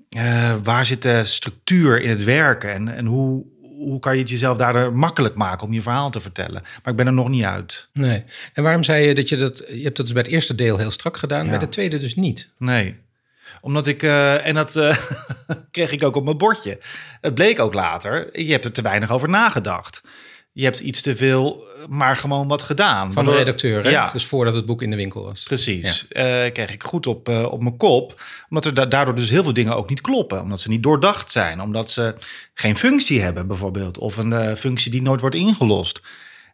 [0.09, 3.45] eh, waar zit de structuur in het werken en, en hoe,
[3.77, 6.63] hoe kan je het jezelf daardoor makkelijk maken om je verhaal te vertellen.
[6.63, 7.89] Maar ik ben er nog niet uit.
[7.93, 8.25] Nee.
[8.53, 9.65] En waarom zei je dat je dat...
[9.69, 11.51] Je hebt dat dus bij het eerste deel heel strak gedaan, Ja.
[11.51, 12.49] bij de tweede dus niet.
[12.59, 12.97] Nee.
[13.61, 14.97] Omdat ik, eh, en dat eh,
[15.71, 16.79] kreeg ik ook op mijn bordje.
[17.21, 20.03] Het bleek ook later, je hebt er te weinig over nagedacht.
[20.53, 23.13] Je hebt iets te veel, eh, maar gewoon wat gedaan.
[23.13, 23.91] Van de redacteur, hè?
[23.91, 24.09] Ja.
[24.13, 25.43] Dus voordat het boek in de winkel was.
[25.43, 26.09] Precies.
[26.09, 28.23] Eh, kreeg ik goed op, eh, op mijn kop.
[28.49, 30.41] Omdat er da- daardoor dus heel veel dingen ook niet kloppen.
[30.41, 31.61] Omdat ze niet doordacht zijn.
[31.61, 32.15] Omdat ze
[32.55, 33.99] geen functie hebben bijvoorbeeld.
[33.99, 36.01] Of een functie die nooit wordt ingelost.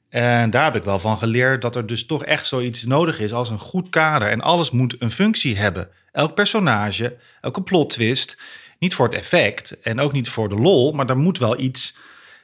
[0.08, 3.32] En daar heb ik wel van geleerd dat er dus toch echt zoiets nodig is
[3.32, 4.28] als een goed kader.
[4.30, 5.88] En alles moet een functie hebben.
[6.12, 8.38] Elk personage, elke plot twist.
[8.78, 11.94] Niet voor het effect en ook niet voor de lol, maar er moet wel iets.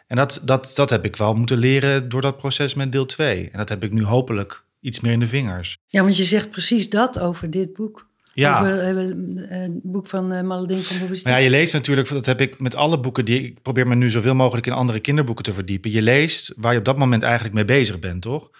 [0.06, 3.50] En dat, dat, dat heb ik wel moeten leren door dat proces met deel 2.
[3.50, 5.78] En dat heb ik nu hopelijk iets meer in de vingers.
[5.86, 8.12] Ja, want je zegt precies dat over dit boek.
[8.34, 8.58] Ja.
[8.58, 9.16] Over eh, eh,
[9.48, 13.24] het boek van uh, van ja, je leest natuurlijk, dat heb ik met alle boeken
[13.24, 15.90] die ik probeer me nu zoveel mogelijk in andere kinderboeken te verdiepen.
[15.90, 18.50] Je leest waar je op dat moment eigenlijk mee bezig bent, toch?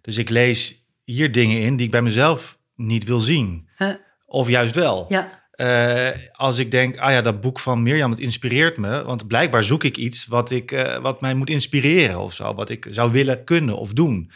[0.00, 3.68] Dus ik lees hier dingen in die ik bij mezelf niet wil zien.
[3.76, 3.94] Huh?
[4.26, 5.04] Of juist wel.
[5.08, 9.04] Ja, Eh, als ik denk, ah ja, dat boek van Mirjam, het inspireert me.
[9.04, 12.54] Want blijkbaar zoek ik iets wat, ik, eh, wat mij moet inspireren of zo.
[12.54, 14.30] Wat ik zou willen kunnen of doen.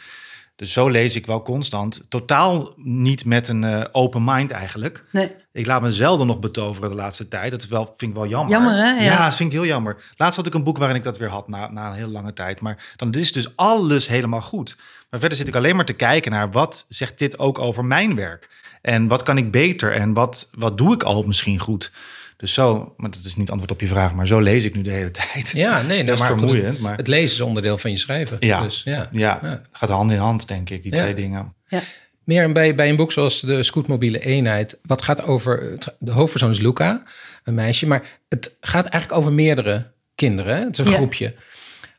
[0.55, 2.05] Dus zo lees ik wel constant.
[2.09, 5.03] Totaal niet met een eh, open mind eigenlijk.
[5.11, 5.31] nee.
[5.51, 7.51] Ik laat me zelden nog betoveren de laatste tijd.
[7.51, 8.51] Dat is wel, vind ik wel jammer.
[8.51, 8.89] Jammer, hè?
[8.89, 9.01] Ja.
[9.01, 9.25] Ja.
[9.25, 10.03] dat vind ik heel jammer.
[10.17, 12.33] Laatst had ik een boek waarin ik dat weer had na, na een hele lange
[12.33, 12.61] tijd.
[12.61, 14.75] Maar dan is dus alles helemaal goed.
[15.09, 18.15] Maar verder zit ik alleen maar te kijken naar wat zegt dit ook over mijn
[18.15, 18.49] werk.
[18.85, 21.91] En wat kan ik beter en wat, wat doe ik al misschien goed.
[22.37, 24.81] Dus zo, maar dat is niet antwoord op je vraag, maar zo lees ik nu
[24.81, 25.51] de hele tijd.
[25.53, 26.79] Ja, nee, dat is vermoeiend.
[26.79, 28.37] Maar Het lezen is onderdeel van je schrijven.
[28.39, 29.09] ja, Dus, ja.
[29.11, 29.39] ja.
[29.43, 29.61] Ja.
[29.71, 31.01] gaat hand in hand, denk ik, die Ja.
[31.01, 31.53] twee dingen.
[31.67, 31.79] Ja.
[32.23, 34.79] Meer bij, bij een boek zoals De Scootmobiele Eenheid.
[34.83, 35.77] Wat gaat over.
[35.99, 37.03] De hoofdpersoon is Luca,
[37.43, 37.87] een meisje.
[37.87, 40.55] Maar het gaat eigenlijk over meerdere kinderen.
[40.57, 40.63] hè?
[40.63, 40.97] Het is een Ja.
[40.97, 41.35] groepje.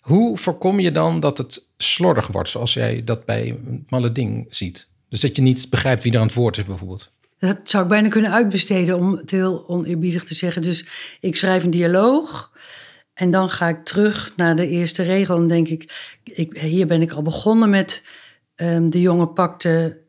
[0.01, 4.88] Hoe voorkom je dan dat het slordig wordt, zoals jij dat bij Malle Ding ziet?
[5.09, 7.11] Dus dat je niet begrijpt wie er aan het woord bijvoorbeeld.
[7.38, 10.62] Dat zou ik bijna kunnen uitbesteden om het heel oneerbiedig te zeggen.
[10.62, 10.87] Dus
[11.21, 12.53] ik schrijf een dialoog
[13.14, 17.03] en dan ga ik terug naar de eerste regel en denk ik, ik hier ben
[17.03, 18.05] ik al begonnen met
[18.55, 20.01] ehm, de jongen pakte,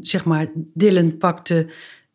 [0.00, 1.66] zeg maar, Dylan pakte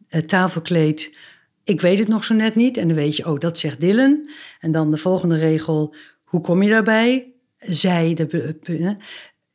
[0.08, 1.17] het tafelkleed.
[1.63, 4.30] Ik weet het nog zo net niet en dan weet je, oh, dat zegt Dylan.
[4.60, 7.34] En dan de volgende regel, hoe kom je daarbij?
[7.58, 8.58] Zij, de,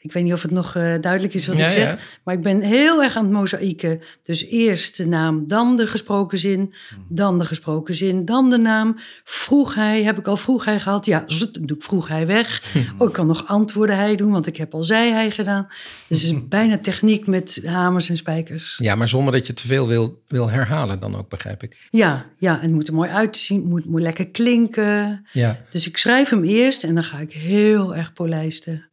[0.02, 1.88] ik weet niet of het nog eh, duidelijk is wat Ja, ik zeg.
[1.88, 1.98] ja.
[2.24, 4.00] Maar ik ben heel erg aan het mozaïeken.
[4.22, 6.74] Dus eerst de naam, dan de gesproken zin,
[7.08, 8.96] dan de gesproken zin, dan de naam.
[9.24, 11.06] Vroeg hij, heb ik al vroeg hij gehad?
[11.06, 12.74] Ja, zut, doe ik vroeg hij weg.
[12.98, 15.66] Oh, ik kan nog antwoorden hij doen, want ik heb al zei hij gedaan.
[16.08, 18.78] Dus het is bijna techniek met hamers en spijkers.
[18.82, 21.88] Ja, maar zonder dat je te veel wil, wil herhalen, dan ook, begrijp ik.
[21.90, 25.26] Ja, ja, en het moet er mooi uitzien, moet, moet lekker klinken.
[25.32, 25.58] Ja.
[25.70, 28.88] Dus ik schrijf hem eerst en dan ga ik heel erg polijsten.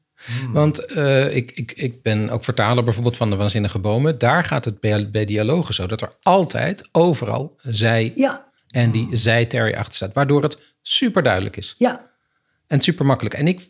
[0.51, 4.17] Want eh, ik, ik, ik ben ook vertaler bijvoorbeeld van de Waanzinnige Bomen.
[4.17, 9.08] Daar gaat het bij, bij dialogen zo dat er altijd, overal, zij Ja, en die
[9.12, 10.13] zij Terry achter staat.
[10.13, 12.12] Waardoor het super duidelijk is ja,
[12.67, 13.36] en super makkelijk.
[13.36, 13.67] En ik,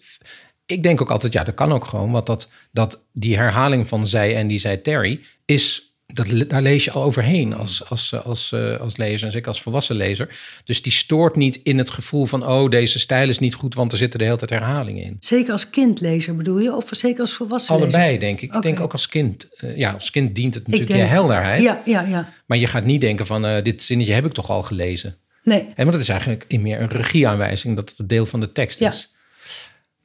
[0.66, 2.12] ik denk ook altijd, ja, dat kan ook gewoon.
[2.12, 6.84] Want dat, dat die herhaling van zij en die zei Terry is dat, daar lees
[6.84, 10.40] je al overheen als, als, als, als, als lezer en zeker als volwassen lezer.
[10.64, 13.92] Dus die stoort niet in het gevoel van, oh, deze stijl is niet goed, want
[13.92, 15.18] er zitten de hele tijd herhalingen in.
[15.20, 18.54] Zeker als kindlezer bedoel je, of zeker als volwassen Allebei, denk ik.
[18.56, 19.48] Ik denk ook als kind.
[19.58, 21.64] eh, ja, als kind dient het natuurlijk denk- je helderheid.
[21.64, 22.34] Ja, ja, ja.
[22.46, 25.16] Maar je gaat niet denken van, eh, dit zinnetje heb ik toch al gelezen.
[25.44, 28.40] Nee, Hè, want dat is eigenlijk in meer een regieaanwijzing, dat het een deel van
[28.40, 28.90] de tekst Ja.
[28.90, 29.12] is.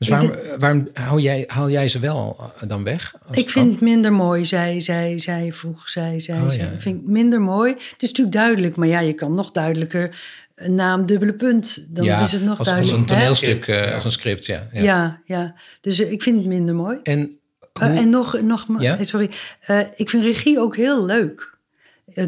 [0.03, 3.15] Dus waarom, waarom haal, jij, haal jij ze wel eh, dan weg?
[3.27, 6.65] als ik het vind het minder mooi, zij, zij, zij, vroeg, zij, zij, Oh, zij.
[6.65, 6.79] ja, ja.
[6.79, 7.73] Vind ik minder mooi.
[7.73, 10.17] Het is natuurlijk duidelijk, maar ja, je kan nog duidelijker
[10.55, 11.85] een naam, dubbele punt.
[11.89, 12.99] Dan ja, is het nog als, als duidelijk.
[12.99, 13.95] een toneelstuk, eh, ja.
[13.95, 14.69] als een script, ja.
[14.73, 14.83] ja.
[14.83, 15.55] Ja, ja.
[15.81, 16.99] Dus eh, ik vind het minder mooi.
[17.03, 17.39] En,
[17.81, 19.05] en nog, nog maar- Ja?
[19.05, 19.31] sorry.
[19.61, 21.51] Eh, ik vind regie ook heel leuk.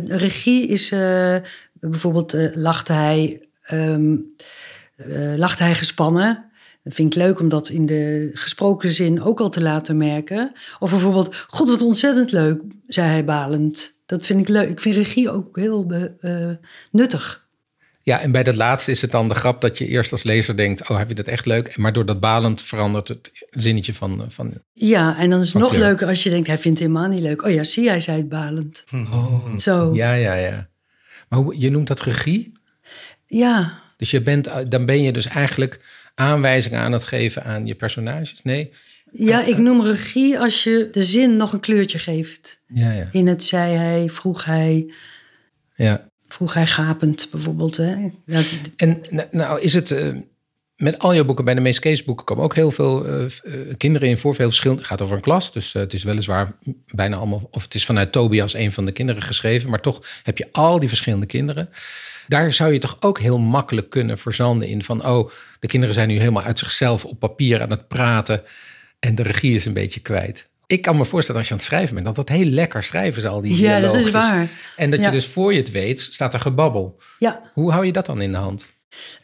[0.04, 1.36] Regie is eh,
[1.72, 4.14] bijvoorbeeld eh, lacht hij, ehm,
[4.96, 6.44] eh, lacht hij gespannen.
[6.84, 10.52] Dat vind ik leuk om dat in de gesproken zin ook al te laten merken.
[10.78, 14.02] Of bijvoorbeeld, god wat ontzettend leuk, zei hij balend.
[14.06, 14.68] Dat vind ik leuk.
[14.68, 15.86] Ik vind regie ook heel
[16.20, 16.50] eh,
[16.90, 17.46] nuttig.
[18.02, 20.56] ja, en bij dat laatste is het dan de grap dat je eerst als lezer
[20.56, 21.76] denkt, oh, heb je dat echt leuk?
[21.76, 24.24] Maar door dat balend verandert het zinnetje van...
[24.28, 25.84] van Ja, en dan is het nog kleur.
[25.84, 27.42] leuker als je denkt, hij vindt het helemaal niet leuk.
[27.42, 28.84] Oh ja, zie, hij zei het balend.
[28.92, 30.12] oh, Zo, ja.
[30.12, 30.68] ja, ja, ja.
[31.28, 32.52] Maar hoe, je noemt dat regie?
[33.96, 35.80] Dus je bent, dan ben je dus eigenlijk
[36.14, 38.42] aanwijzingen aan het geven aan je personages?
[38.42, 38.70] Nee?
[39.12, 42.60] Ja, ik noem regie als je de zin nog een kleurtje geeft.
[42.66, 43.08] Ja, ja.
[43.12, 44.92] In het zei hij, vroeg hij,
[45.76, 46.08] ja.
[46.26, 47.76] vroeg hij gapend bijvoorbeeld.
[47.76, 48.10] Hè?
[48.26, 49.00] Dat, En
[49.30, 49.90] nou, is het...
[49.90, 50.16] eh,
[50.76, 53.30] met al je boeken, bij de meest Kees boeken, komen ook heel veel eh, eh,
[53.76, 54.34] kinderen in voor.
[54.34, 54.82] Veel verschillende.
[54.82, 56.52] Het gaat over een klas, dus eh, het is weliswaar
[56.94, 57.48] bijna allemaal...
[57.50, 59.70] Of het is vanuit Tobias, een van de kinderen, geschreven.
[59.70, 61.68] Maar toch heb je al die verschillende kinderen.
[62.28, 65.06] Daar zou je toch ook heel makkelijk kunnen verzanden in van...
[65.06, 68.42] oh, de kinderen zijn nu helemaal uit zichzelf op papier aan het praten...
[69.00, 70.48] en de regie is een beetje kwijt.
[70.66, 72.06] Ik kan me voorstellen als je aan het schrijven bent...
[72.06, 74.48] dat dat heel lekker schrijven is, al die ja, dat is waar.
[74.76, 75.04] En dat Ja.
[75.06, 77.00] je dus voor je het weet, staat er gebabbel.
[77.18, 78.66] Ja, Hoe hou je dat dan in de hand?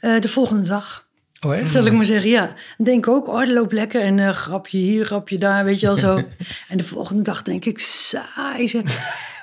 [0.00, 1.08] eh, de volgende dag.
[1.46, 1.66] Oh?
[1.66, 2.54] Zal ik maar zeggen, ja.
[2.78, 4.02] Denk ook, oh, dat loopt lekker.
[4.02, 6.16] En eh, grapje hier, grapje daar, weet je wel zo.
[6.68, 8.82] en de volgende dag denk ik, saai zeg.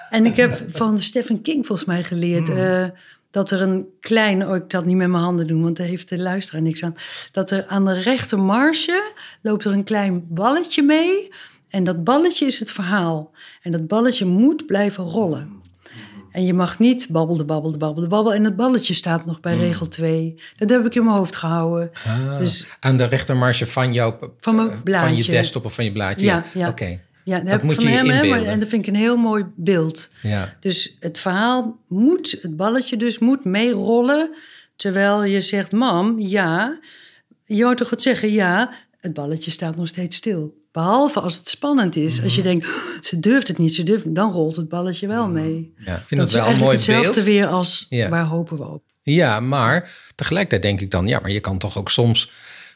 [0.10, 2.50] En ik heb van Stephen King volgens mij geleerd...
[2.50, 2.86] eh,
[3.32, 5.88] dat er een klein, oh ik zal het niet met mijn handen doen, want daar
[5.88, 6.96] heeft de luisteraar niks aan.
[7.32, 9.12] Dat er aan de rechter marge
[9.42, 11.30] loopt er een klein balletje mee.
[11.70, 13.32] En dat balletje is het verhaal.
[13.62, 15.56] En dat balletje moet blijven rollen.
[16.32, 18.34] En je mag niet babbelde, babbelde, babbelde, babbel.
[18.34, 20.42] En het balletje staat nog bij regel 2.
[20.58, 21.92] Dat heb ik in mijn hoofd gehouden.
[22.06, 25.32] Ah, Dus- aan de rechtermarge van jouw Van mijn eh, van je blaadje.
[25.32, 26.26] desktop of van je blaadje.
[26.26, 26.70] Ja, ja.
[26.70, 27.00] Oké.
[27.28, 28.46] Ja, dat, Dat heb moet ik van je hem, inbeelden.
[28.48, 30.10] en dat vind ik een heel mooi beeld.
[30.22, 30.56] Ja.
[30.60, 34.36] Dus het verhaal moet, het balletje dus, moet meerollen.
[34.76, 36.80] Terwijl je zegt, mam, ja.
[37.44, 38.32] Je hoort toch wat zeggen?
[38.32, 40.56] Ja, het balletje staat nog steeds stil.
[40.72, 42.16] Behalve als het spannend is.
[42.16, 42.24] Mhm.
[42.24, 45.08] Als je denkt, "Oh, ze durft het niet, ze durft het, dan rolt het balletje
[45.08, 45.74] wel mee.
[45.78, 45.96] ja.
[45.96, 47.26] Ik vind dat dat, wel is een mooi hetzelfde beeld.
[47.26, 48.10] weer als Ja.
[48.10, 48.84] waar hopen we op.
[49.02, 52.32] Ja, maar tegelijkertijd denk ik dan, ja, maar je kan toch ook soms.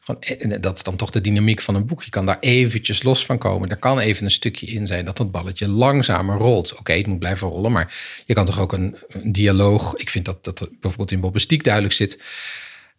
[0.05, 2.03] En dat is dan toch de dynamiek van een boek.
[2.03, 3.69] Je kan daar eventjes los van komen.
[3.69, 6.75] Er kan even een stukje in zijn dat dat balletje langzamer rolt.
[6.79, 7.93] Oké, het moet blijven rollen, maar
[8.25, 9.95] je kan toch ook een, een dialoog.
[9.95, 12.21] Ik vind dat dat bijvoorbeeld in Bobbenstiek duidelijk zit.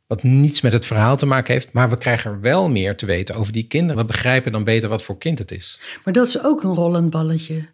[0.07, 1.73] Wat niets met het verhaal te maken heeft.
[1.73, 3.97] Maar we krijgen er wel meer te weten over die kinderen.
[3.97, 5.81] We begrijpen dan beter wat voor kind het is.
[6.05, 7.69] Maar dat is ook een rollend balletje.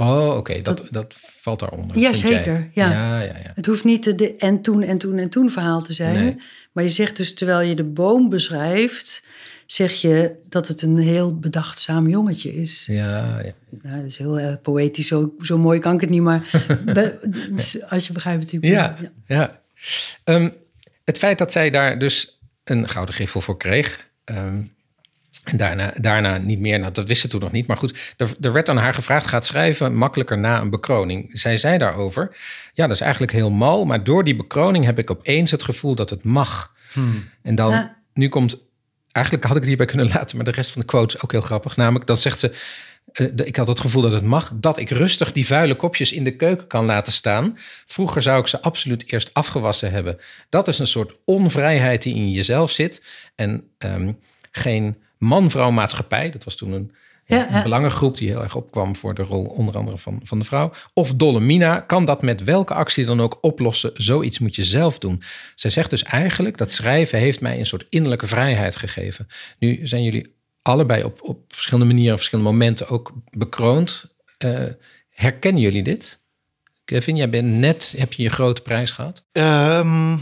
[0.00, 1.98] Oh, oké, dat, dat valt daaronder.
[1.98, 2.90] Ja, zeker, ja.
[2.90, 3.52] ja, ja, ja.
[3.54, 6.14] Het hoeft niet de, en toen en toen en toen verhaal te zijn.
[6.24, 6.36] Nee.
[6.72, 9.24] Maar je zegt dus, terwijl je de boom beschrijft,
[9.66, 12.84] zeg je dat het een heel bedachtzaam jongetje is.
[12.86, 13.52] Ja, ja.
[13.82, 16.50] Nou, dat is heel eh, poëtisch, zo, zo mooi kan ik het niet, maar
[16.84, 18.76] be- dus als je begrijpt ik bedoel.
[18.76, 19.60] Ja, ja.
[20.24, 20.50] Ehm,
[21.04, 24.08] het feit dat zij daar dus een gouden griffel voor kreeg.
[24.24, 24.62] ehm,
[25.44, 27.66] en daarna, daarna niet meer, nou, dat wist ze toen nog niet.
[27.66, 31.30] Maar goed, er, er werd aan haar gevraagd: gaat schrijven makkelijker na een bekroning?
[31.32, 32.36] Zij zei daarover:
[32.74, 33.84] Ja, dat is eigenlijk heel mal.
[33.84, 36.72] Maar door die bekroning heb ik opeens het gevoel dat het mag.
[37.42, 37.96] En dan, Ja.
[38.14, 38.58] nu komt,
[39.12, 41.32] eigenlijk had ik het hierbij kunnen laten, maar de rest van de quote is ook
[41.32, 41.76] heel grappig.
[41.76, 42.52] Namelijk, dan zegt ze,
[43.12, 46.24] eh, ik had het gevoel dat het mag, dat ik rustig die vuile kopjes in
[46.24, 47.58] de keuken kan laten staan.
[47.86, 50.18] Vroeger zou ik ze absoluut eerst afgewassen hebben.
[50.48, 53.04] Dat is een soort onvrijheid die in jezelf zit.
[53.34, 54.12] En ehm,
[54.50, 56.92] geen man-vrouw maatschappij, dat was toen een,
[57.26, 60.44] Ja, een belangengroep die heel erg opkwam voor de rol onder andere van, van de
[60.44, 60.72] vrouw.
[60.94, 63.90] Of Dolle Mina kan dat met welke actie dan ook oplossen.
[63.94, 65.22] Zoiets moet je zelf doen.
[65.54, 69.26] Zij zegt dus eigenlijk dat schrijven heeft mij een soort innerlijke vrijheid gegeven.
[69.58, 74.04] Nu zijn jullie allebei op, op verschillende manieren, op verschillende momenten ook bekroond.
[74.38, 74.62] Eh,
[75.10, 76.18] herkennen jullie dit?
[76.84, 79.24] Kevin, jij bent net, heb je je grote prijs gehad?
[79.32, 80.16] Ehm,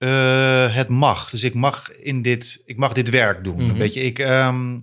[0.00, 1.30] eh, het mag.
[1.30, 3.66] Dus ik mag, in dit, ik mag dit werk doen.
[3.66, 3.78] Mhm.
[3.78, 4.18] Weet je, ik...
[4.18, 4.78] ehm,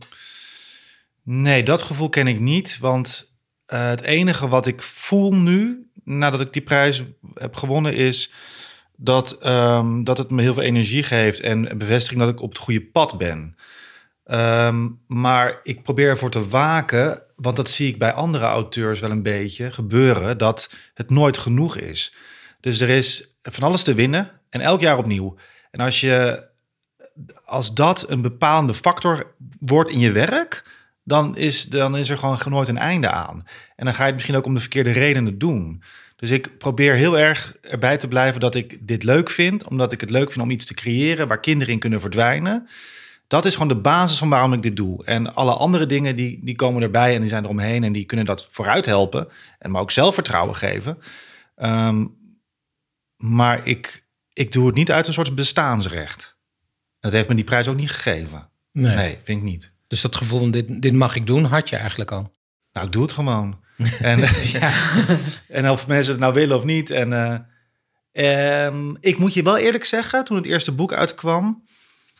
[1.23, 2.77] nee, dat gevoel ken ik niet.
[2.79, 7.03] Want eh, het enige wat ik voel nu, nadat ik die prijs
[7.33, 8.31] heb gewonnen, is
[8.95, 12.61] dat, ehm, dat het me heel veel energie geeft en bevestiging dat ik op het
[12.61, 13.55] goede pad ben.
[14.23, 19.11] Ehm, maar ik probeer ervoor te waken, want dat zie ik bij andere auteurs wel
[19.11, 22.13] een beetje gebeuren, dat het nooit genoeg is.
[22.59, 25.35] Dus er is van alles te winnen en elk jaar opnieuw.
[25.71, 26.45] En als je
[27.45, 30.63] als dat een bepalende factor wordt in je werk,
[31.03, 33.47] dan is, dan is er gewoon nooit een einde aan.
[33.75, 35.83] En dan ga je het misschien ook om de verkeerde redenen doen.
[36.15, 40.01] Dus ik probeer heel erg erbij te blijven dat ik dit leuk vind, omdat ik
[40.01, 42.67] het leuk vind om iets te creëren waar kinderen in kunnen verdwijnen.
[43.27, 45.05] Dat is gewoon de basis van waarom ik dit doe.
[45.05, 48.25] En alle andere dingen die, die komen erbij en die zijn eromheen en die kunnen
[48.25, 49.27] dat vooruit helpen
[49.59, 50.97] en me ook zelfvertrouwen geven.
[51.55, 52.05] Ehm,
[53.17, 56.37] maar ik, ik doe het niet uit een soort bestaansrecht.
[56.99, 58.49] Dat heeft me die prijs ook niet gegeven.
[58.71, 58.95] Nee.
[58.95, 59.73] Nee, vind ik niet.
[59.87, 62.33] Dus dat gevoel van dit, dit mag ik doen, had je eigenlijk al.
[62.73, 63.59] Nou, ik doe het gewoon.
[64.01, 64.19] en,
[64.59, 64.71] ja,
[65.47, 66.89] en of mensen het nou willen of niet.
[66.89, 71.65] En eh, ehm, ik moet je wel eerlijk zeggen, toen het eerste boek uitkwam...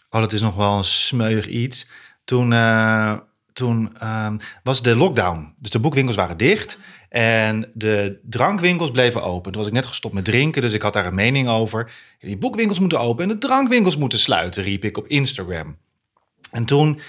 [0.10, 1.88] Oh, dat is nog wel een smeuig iets.
[2.24, 3.18] Toen, eh,
[3.54, 5.56] toen ehm, was de lockdown.
[5.60, 6.78] Dus de boekwinkels waren dicht.
[7.10, 9.52] En de drankwinkels bleven open.
[9.52, 11.92] Toen was ik net gestopt met drinken, dus ik had daar een mening over.
[12.20, 15.78] Die boekwinkels moeten open en de drankwinkels moeten sluiten, riep ik op Instagram.
[16.52, 17.00] En toen,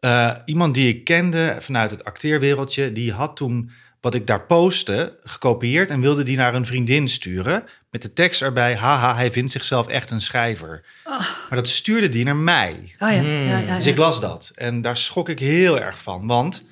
[0.00, 3.70] eh, iemand die ik kende vanuit het acteerwereldje, die had toen
[4.00, 7.64] wat ik daar postte gekopieerd en wilde die naar een vriendin sturen.
[7.90, 10.84] Met de tekst erbij, haha, hij vindt zichzelf echt een schrijver.
[11.48, 12.72] Maar dat stuurde die naar mij.
[12.98, 13.46] Oh ja, Hmm.
[13.46, 13.90] ja, ja, Dus ja.
[13.90, 14.52] ik las dat.
[14.54, 16.26] En daar schrok ik heel erg van.
[16.26, 16.64] Want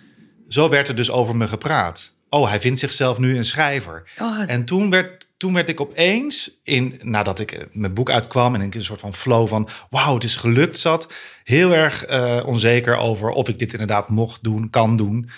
[0.48, 2.13] zo werd er dus over me gepraat.
[2.34, 4.02] Oh, hij vindt zichzelf nu een schrijver.
[4.18, 8.54] Oh, En toen werd, toen werd ik opeens, in, nadat ik eh, mijn boek uitkwam...
[8.54, 9.68] en ik in een soort van flow van...
[9.90, 11.12] wauw, het is gelukt zat...
[11.44, 15.30] heel erg eh, onzeker over of ik dit inderdaad mocht doen, kan doen.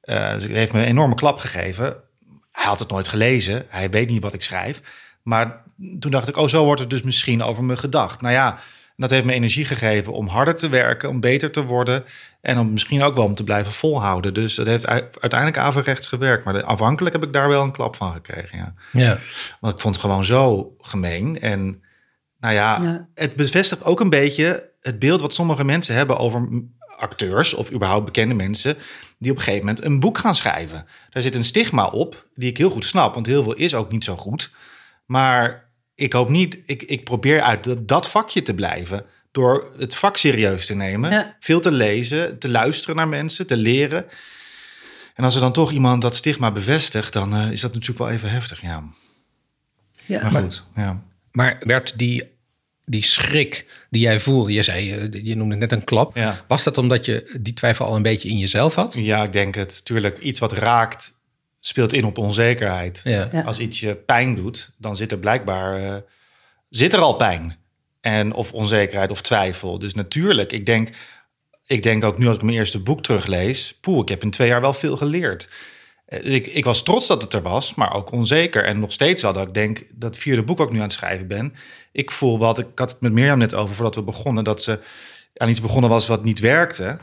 [0.00, 1.96] Eh, dus het heeft me een enorme klap gegeven.
[2.52, 3.66] Hij had het nooit gelezen.
[3.68, 4.80] Hij weet niet wat ik schrijf.
[5.22, 5.62] Maar
[5.98, 8.20] toen dacht ik, oh, zo wordt er dus misschien over me gedacht.
[8.20, 8.58] Nou ja,
[8.96, 12.04] dat heeft me energie gegeven om harder te werken, om beter te worden.
[12.44, 14.34] En om misschien ook wel om te blijven volhouden.
[14.34, 16.44] Dus dat heeft uiteindelijk averechts gewerkt.
[16.44, 18.58] Maar afhankelijk heb ik daar wel een klap van gekregen.
[18.58, 18.74] Ja.
[18.92, 19.18] Ja.
[19.60, 21.40] Want ik vond het gewoon zo gemeen.
[21.40, 21.82] En
[22.40, 23.08] nou ja, Ja.
[23.14, 26.48] het bevestigt ook een beetje het beeld wat sommige mensen hebben over
[26.96, 28.76] acteurs of überhaupt bekende mensen
[29.18, 30.86] die op een gegeven moment een boek gaan schrijven.
[31.10, 33.92] Daar zit een stigma op die ik heel goed snap, want heel veel is ook
[33.92, 34.50] niet zo goed.
[35.06, 39.04] Maar ik hoop niet, ik, ik probeer uit dat, dat vakje te blijven
[39.34, 41.36] door het vak serieus te nemen, Ja.
[41.40, 44.04] veel te lezen, te luisteren naar mensen, te leren.
[45.14, 48.10] En als er dan toch iemand dat stigma bevestigt, dan eh, is dat natuurlijk wel
[48.10, 48.82] even heftig, ja.
[50.06, 50.22] ja.
[50.22, 51.02] Maar goed, ja.
[51.32, 52.22] Maar werd die,
[52.84, 56.16] die schrik die jij voelde, je zei, eh, je noemde het net een klap.
[56.16, 56.44] Ja.
[56.48, 58.94] Was dat omdat je die twijfel al een beetje in jezelf had?
[58.94, 59.84] Ja, ik denk het.
[59.84, 61.12] Tuurlijk, iets wat raakt
[61.60, 63.00] speelt in op onzekerheid.
[63.04, 63.28] Ja.
[63.32, 63.42] Ja.
[63.42, 65.96] Als iets je pijn doet, dan zit er blijkbaar eh,
[66.68, 67.62] zit er al pijn.
[68.04, 69.78] En of onzekerheid of twijfel.
[69.78, 70.88] Dus natuurlijk, ik denk,
[71.66, 74.48] ik denk ook nu als ik mijn eerste boek teruglees, poeh, ik heb in twee
[74.48, 75.48] jaar wel veel geleerd.
[76.06, 78.64] Eh, Ik, ik was trots dat het er was, maar ook onzeker.
[78.64, 81.26] En nog steeds wel dat ik denk, dat vierde boek ik nu aan het schrijven
[81.26, 81.54] ben.
[81.92, 84.80] Ik voel wat, ik had het met Mirjam net over voordat we begonnen, dat ze
[85.36, 86.98] aan iets begonnen was wat niet werkte.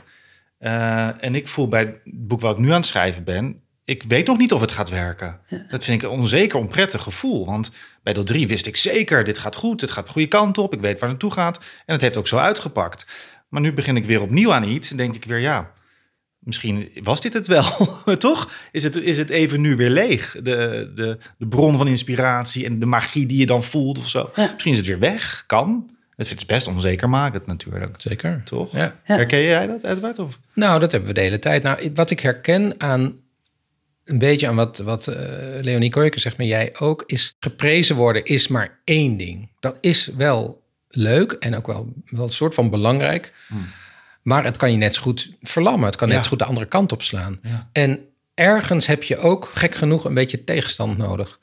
[0.58, 4.02] Eh, en ik voel bij het boek wat ik nu aan het schrijven ben, ik
[4.02, 5.40] weet nog niet of het gaat werken.
[5.68, 7.46] Dat vind ik een onzeker, onprettig gevoel.
[7.46, 7.70] Want
[8.02, 10.72] bij deel 3 wist ik zeker, dit gaat goed, dit gaat de goede kant op,
[10.72, 11.58] ik weet waar het naartoe gaat.
[11.58, 13.06] En het heeft ook zo uitgepakt.
[13.48, 15.72] Maar nu begin ik weer opnieuw aan iets en denk ik weer, ja,
[16.38, 17.64] misschien was dit het wel,
[18.18, 18.50] toch?
[18.72, 20.32] Is het, is het even nu weer leeg?
[20.32, 24.30] De, de, de bron van inspiratie en de magie die je dan voelt of zo.
[24.34, 24.50] Ja.
[24.52, 25.90] Misschien is het weer weg, kan.
[26.16, 28.40] Het is best onzeker makend natuurlijk, Zeker.
[28.44, 28.72] toch?
[28.72, 28.78] Ja.
[28.80, 28.94] Ja.
[29.02, 30.18] Herken jij dat, Edward?
[30.18, 30.38] Of?
[30.54, 31.62] Nou, dat hebben we de hele tijd.
[31.62, 33.14] Nou, wat ik herken aan
[34.04, 35.16] een beetje aan wat, wat eh,
[35.60, 39.50] Leonie Koijker zegt, maar jij ook, is geprezen worden is maar één ding.
[39.60, 43.32] Dat is wel leuk en ook wel, wel een soort van belangrijk.
[44.22, 45.86] Maar het kan je net zo goed verlammen.
[45.86, 47.38] Het kan net zo goed de andere kant op slaan.
[47.42, 47.68] Ja.
[47.72, 48.00] En
[48.34, 51.38] ergens heb je ook, gek genoeg, een beetje tegenstand nodig.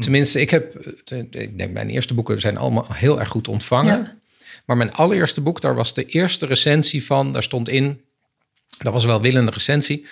[0.00, 0.86] Tenminste, ik heb,
[1.30, 3.98] ik denk mijn eerste boeken zijn allemaal heel erg goed ontvangen.
[4.02, 4.16] Ja.
[4.64, 8.00] Maar mijn allereerste boek, daar was de eerste recensie van, daar stond in,
[8.78, 10.06] dat was wel willende recensie.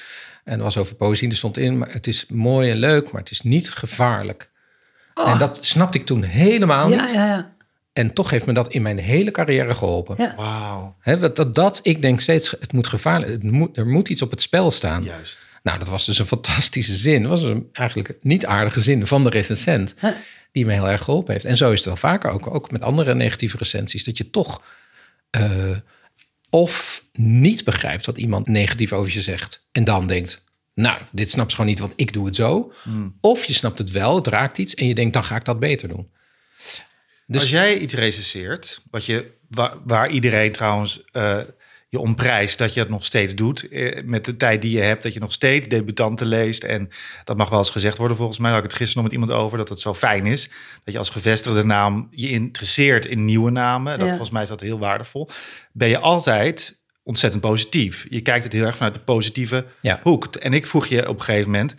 [0.45, 3.21] En dat was over poëzie, er stond in, maar het is mooi en leuk, maar
[3.21, 4.51] het is niet gevaarlijk.
[5.15, 6.91] En dat snapte ik toen helemaal Oh.
[6.91, 7.13] ja, niet.
[7.13, 7.53] ja, ja.
[7.93, 10.15] En toch heeft me dat in mijn hele carrière geholpen.
[10.19, 10.35] Ja.
[10.37, 14.09] Wauw, Hè, dat, dat, dat, ik denk steeds, het moet gevaarlijk, het moet, er moet
[14.09, 15.03] iets op het spel staan.
[15.03, 15.39] juist.
[15.63, 17.23] Nou, dat was dus een fantastische zin.
[17.23, 19.95] Dat was een eigenlijk niet aardige zin van de recensent.
[20.01, 20.11] Huh.
[20.53, 21.45] die me heel erg geholpen heeft.
[21.45, 24.63] En zo is het wel vaker ook, ook met andere negatieve recensies, dat je toch
[25.31, 25.43] eh,
[26.51, 30.45] of niet begrijpt wat iemand negatief over je zegt en dan denkt,
[30.75, 32.73] nou, dit snapt ze gewoon niet, want ik doe het zo.
[33.21, 35.61] Of je snapt het wel, het raakt iets en je denkt, dan ga ik dat
[35.61, 36.11] beter doen.
[37.27, 41.41] Dus Als jij iets recenseert, wat je, waar, waar iedereen trouwens eh,
[41.91, 44.83] je om prijst dat je het nog steeds doet, eh, met de tijd die je
[44.83, 46.65] hebt, dat je nog steeds debutanten leest.
[46.65, 46.89] En
[47.25, 49.23] dat mag wel eens gezegd worden volgens mij, daar had ik het gisteren nog met
[49.23, 50.49] iemand over, dat het zo fijn is.
[50.85, 53.93] Dat je als gevestigde naam je interesseert in nieuwe namen.
[53.93, 54.09] Dat, Ja.
[54.09, 55.29] Volgens mij is dat heel waardevol.
[55.73, 58.07] Ben je altijd ontzettend positief.
[58.09, 60.01] Je kijkt het heel erg vanuit de positieve Ja.
[60.03, 60.27] hoek.
[60.37, 61.75] En ik vroeg je op een gegeven moment,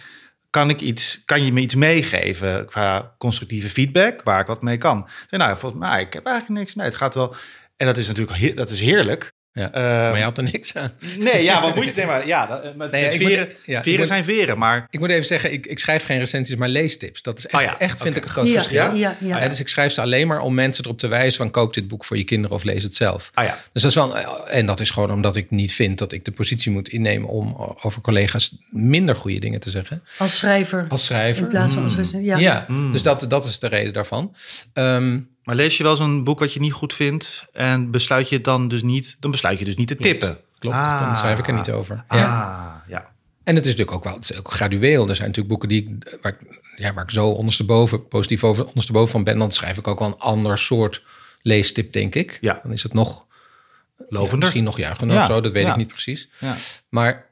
[0.50, 4.78] kan, ik iets, kan je me iets meegeven qua constructieve feedback waar ik wat mee
[4.78, 5.10] kan?
[5.30, 6.76] Zei, nou, volgens mij, ik heb eigenlijk niks.
[6.76, 7.36] Nee, het gaat wel.
[7.78, 9.32] En dat is natuurlijk dat is heerlijk.
[9.54, 10.92] Ja, Eh, maar je had er niks aan.
[11.20, 11.92] Nee, ja, wat moet je?
[11.96, 14.58] Nee, maar ja, dat- met, Nee, met ik moet- veren, ja, veren moet- zijn veren,
[14.58, 17.22] maar Ik moet even zeggen, ik, ik schrijf geen recensies, maar leestips.
[17.22, 18.76] Dat is echt, Oh ja, echt vind ik, een groot Ja, verschil.
[18.84, 19.40] ja, ja, ja.
[19.42, 21.88] Ja, dus ik schrijf ze alleen maar om mensen erop te wijzen van koop dit
[21.88, 23.32] boek voor je kinderen of lees het zelf.
[23.34, 26.12] ah ja, Dus dat is wel, en dat is gewoon omdat ik niet vind dat
[26.12, 30.04] ik de positie moet innemen om over collega's minder goede dingen te zeggen.
[30.18, 30.86] Als schrijver.
[30.90, 31.44] Als schrijver.
[31.44, 32.26] In plaats van als recensent.
[32.26, 32.38] Ja.
[32.38, 32.92] Ja, Mm.
[32.92, 34.36] dus dat, dat is de reden daarvan.
[34.74, 38.36] Ehm, maar lees je wel zo'n boek wat je niet goed vindt en besluit je
[38.36, 40.38] het dan dus niet, dan besluit je dus niet te tippen.
[40.60, 41.06] klopt, Ah.
[41.08, 42.04] dan schrijf ik er niet over.
[42.08, 42.84] Ah, Ja.
[42.88, 43.10] ja.
[43.44, 45.10] En het is natuurlijk ook wel het is ook gradueel.
[45.10, 48.66] Er zijn natuurlijk boeken die ik, waar, ik, ja, waar ik zo ondersteboven, positief over
[48.66, 49.38] ondersteboven van ben.
[49.38, 51.04] Dan schrijf ik ook wel een ander soort
[51.42, 52.38] leestip, denk ik.
[52.42, 52.60] Ja.
[52.64, 53.26] Dan is het nog
[54.10, 54.38] Lovender.
[54.40, 55.72] misschien nog juichender Ja, of zo, dat weet ja.
[55.72, 56.30] ik niet precies.
[56.40, 56.56] Ja.
[56.90, 57.26] Maar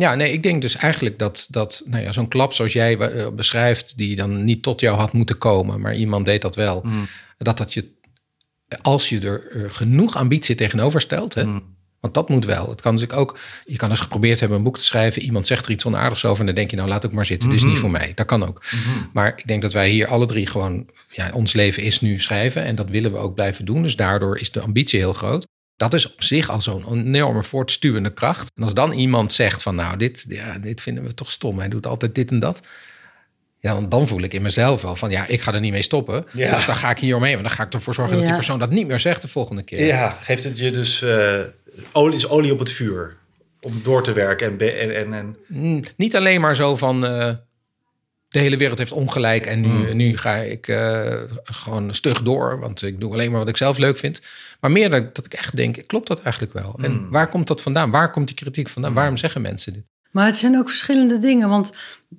[0.00, 3.28] ja, nee, ik denk dus eigenlijk dat, dat nou ja, zo'n klap zoals jij eh,
[3.28, 7.06] beschrijft, die dan niet tot jou had moeten komen, maar iemand deed dat wel, Mm.
[7.38, 7.88] dat dat je,
[8.82, 11.62] als je er eh, genoeg ambitie tegenover stelt, hè, Mm.
[12.00, 12.68] want dat moet wel.
[12.68, 15.64] Het kan dus ook, je kan eens geprobeerd hebben een boek te schrijven, iemand zegt
[15.64, 17.64] er iets onaardigs over en dan denk je, nou laat ook maar zitten, dit is
[17.64, 18.12] niet voor mij.
[18.14, 18.62] Dat kan ook.
[19.12, 22.64] Maar ik denk dat wij hier alle drie gewoon, ja, ons leven is nu schrijven
[22.64, 23.82] en dat willen we ook blijven doen.
[23.82, 25.46] Dus daardoor is de ambitie heel groot.
[25.80, 28.52] Dat is op zich al zo'n enorme voortstuwende kracht.
[28.56, 31.58] En als dan iemand zegt van nou, dit, ja, dit vinden we toch stom.
[31.58, 32.60] Hij doet altijd dit en dat.
[33.60, 35.82] Ja, dan, dan voel ik in mezelf wel van ja, ik ga er niet mee
[35.82, 36.26] stoppen.
[36.32, 36.54] Ja.
[36.54, 37.34] Dus dan ga ik hier omheen.
[37.34, 39.62] Maar dan ga ik ervoor zorgen dat die persoon dat niet meer zegt de volgende
[39.62, 39.86] keer.
[39.86, 41.40] Ja, geeft het je dus eh,
[41.92, 43.16] olie, is olie op het vuur
[43.60, 47.34] om door te werken en, en, en, en Mm, niet alleen maar zo van eh,
[48.30, 49.96] de hele wereld heeft ongelijk en nu, Mm.
[49.96, 53.78] nu ga ik eh, gewoon stug door, want ik doe alleen maar wat ik zelf
[53.78, 54.22] leuk vind.
[54.60, 56.78] Maar meer dat, dat ik echt denk, klopt dat eigenlijk wel?
[56.82, 57.10] En Mm.
[57.10, 57.90] waar komt dat vandaan?
[57.90, 58.94] Waar komt die kritiek vandaan?
[58.94, 59.82] Waarom zeggen mensen dit?
[60.10, 61.48] Maar het zijn ook verschillende dingen.
[61.48, 61.72] Want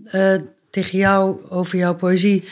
[0.06, 0.36] eh,
[0.70, 2.44] tegen jou, over jouw poëzie,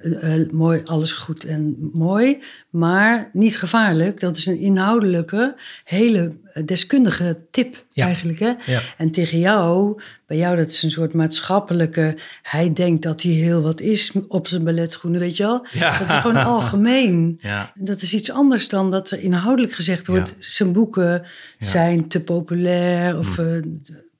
[0.00, 2.38] eh, eh, mooi, alles goed en mooi.
[2.70, 4.20] Maar niet gevaarlijk.
[4.20, 5.54] Dat is een inhoudelijke,
[5.84, 8.06] hele eh, deskundige tip Ja.
[8.06, 8.38] eigenlijk.
[8.38, 8.52] Hè?
[8.66, 8.80] Ja.
[8.96, 12.16] En tegen jou, bij jou, dat is een soort maatschappelijke...
[12.42, 15.66] Hij denkt dat hij heel wat is op zijn balletschoenen, weet je wel?
[15.72, 15.98] Ja.
[15.98, 17.40] Dat is gewoon algemeen.
[17.74, 20.36] Dat is iets anders dan dat er inhoudelijk gezegd wordt...
[20.38, 21.22] Zijn boeken
[21.58, 23.46] zijn te populair of eh,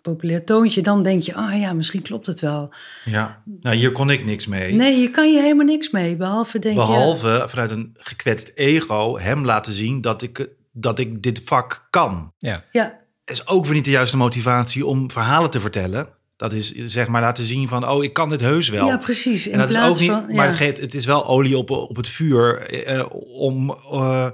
[0.03, 0.83] populair toontje.
[0.83, 2.75] Dan denk je, ah ja, misschien klopt het wel.
[3.05, 3.43] ja.
[3.61, 4.75] Nou, hier kon ik niks mee.
[4.75, 6.17] Nee, je kan je helemaal niks mee.
[6.17, 6.87] Behalve denk je...
[6.87, 12.33] Behalve vanuit een gekwetst ego hem laten zien dat ik, dat ik dit vak kan.
[12.39, 16.09] Ja, Ja, is ook weer niet de juiste motivatie om verhalen te vertellen.
[16.37, 18.87] Dat is zeg maar laten zien van, oh, ik kan dit heus wel.
[18.87, 19.47] ja precies.
[19.47, 20.43] In en dat is plaats ook niet, van, maar ja.
[20.43, 24.27] het, geeft, het is wel olie op, op het vuur eh, om eh,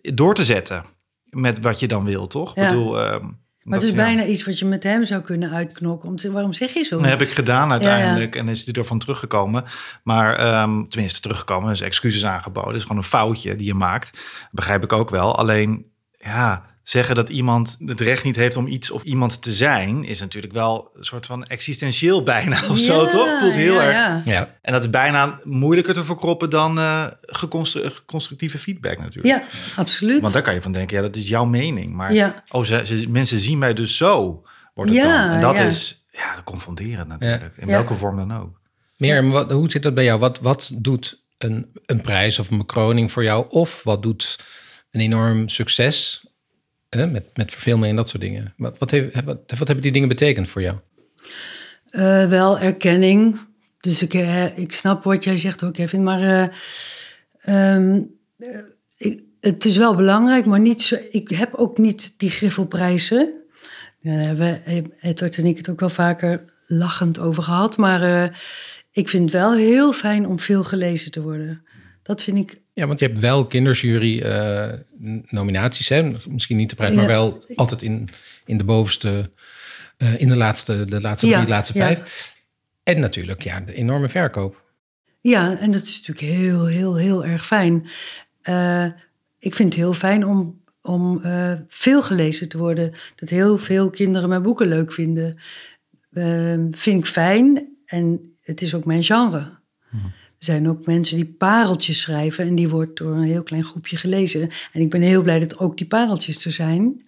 [0.00, 0.84] door te zetten
[1.30, 2.54] met wat je dan wil, toch?
[2.54, 2.62] Ja.
[2.62, 3.26] Ik bedoel, ehm,
[3.64, 4.04] Maar dat- het is ja.
[4.14, 6.08] bijna iets wat je met hem zou kunnen uitknokken.
[6.08, 6.96] Om te, waarom zeg je zo?
[6.98, 9.64] Dat heb ik gedaan uiteindelijk en is hij ervan teruggekomen.
[10.02, 12.68] Maar ehm, tenminste teruggekomen, dus excuses aangeboden.
[12.70, 14.18] Het is gewoon een foutje die je maakt.
[14.50, 15.36] Begrijp ik ook wel.
[15.36, 15.86] Alleen,
[16.18, 20.04] ja, zeggen dat iemand het recht niet heeft om iets of iemand te zijn...
[20.04, 23.38] is natuurlijk wel een soort van existentieel bijna of zo, toch?
[23.40, 24.24] Voelt heel ja, erg.
[24.24, 24.32] ja.
[24.32, 24.58] ja.
[24.62, 29.26] En dat is bijna moeilijker te verkroppen dan eh, geconstru- constructieve feedback natuurlijk.
[29.26, 29.44] Ja,
[29.76, 30.20] absoluut.
[30.20, 31.92] Want daar kan je van denken, ja, dat is jouw mening.
[31.92, 32.42] Maar Ja.
[32.50, 34.42] oh, ze, ze- mensen zien mij dus zo,
[34.74, 35.34] wordt het Ja, dan.
[35.34, 35.64] En dat ja.
[35.64, 37.56] is ja, confronterend natuurlijk.
[37.56, 37.72] In Ja.
[37.72, 38.60] welke vorm dan ook.
[38.96, 40.18] Meer, wat, hoe zit dat bij jou?
[40.18, 43.46] Wat, wat doet een, een prijs of een bekroning voor jou?
[43.48, 44.38] Of wat doet
[44.90, 46.26] een enorm succes
[46.96, 48.54] met, met verfilming en dat soort dingen?
[48.56, 48.90] Wat, wat,
[49.24, 50.76] wat, hebben die dingen betekend voor jou?
[51.90, 53.38] Eh, wel erkenning.
[53.82, 56.02] Dus ik, eh, ik snap wat jij zegt ook, Kevin.
[56.02, 56.48] Maar eh,
[57.42, 58.00] ehm,
[58.96, 63.32] eh, het is wel belangrijk, maar niet zo, ik heb ook niet die griffelprijzen.
[64.02, 64.62] Daar hebben
[65.00, 67.76] Edward en ik het ook wel vaker lachend over gehad.
[67.76, 68.32] Maar
[68.92, 71.64] ik vind het wel heel fijn om veel gelezen te worden.
[72.02, 74.72] Dat vind ik Ja, want je hebt wel kindersjury eh,
[75.26, 76.12] nominaties, hè?
[76.28, 77.08] misschien niet de prijs, maar Ja.
[77.08, 78.08] wel altijd in,
[78.44, 79.30] in de bovenste,
[79.96, 81.86] eh, in de laatste, de laatste Ja, drie, de laatste ja.
[81.86, 82.34] vijf.
[82.82, 84.62] En natuurlijk, ja, de enorme verkoop.
[85.20, 87.88] Ja, en dat is natuurlijk heel, heel, heel erg fijn.
[88.42, 88.84] Uh,
[89.38, 92.92] ik vind het heel fijn om, om uh, veel gelezen te worden.
[93.16, 95.38] Dat heel veel kinderen mijn boeken leuk vinden.
[96.12, 99.58] Uh, vind ik fijn en het is ook mijn genre.
[99.88, 100.12] Hmm.
[100.42, 103.96] Er zijn ook mensen die pareltjes schrijven en die wordt door een heel klein groepje
[103.96, 104.50] gelezen.
[104.72, 107.02] En ik ben heel blij dat ook die pareltjes er zijn.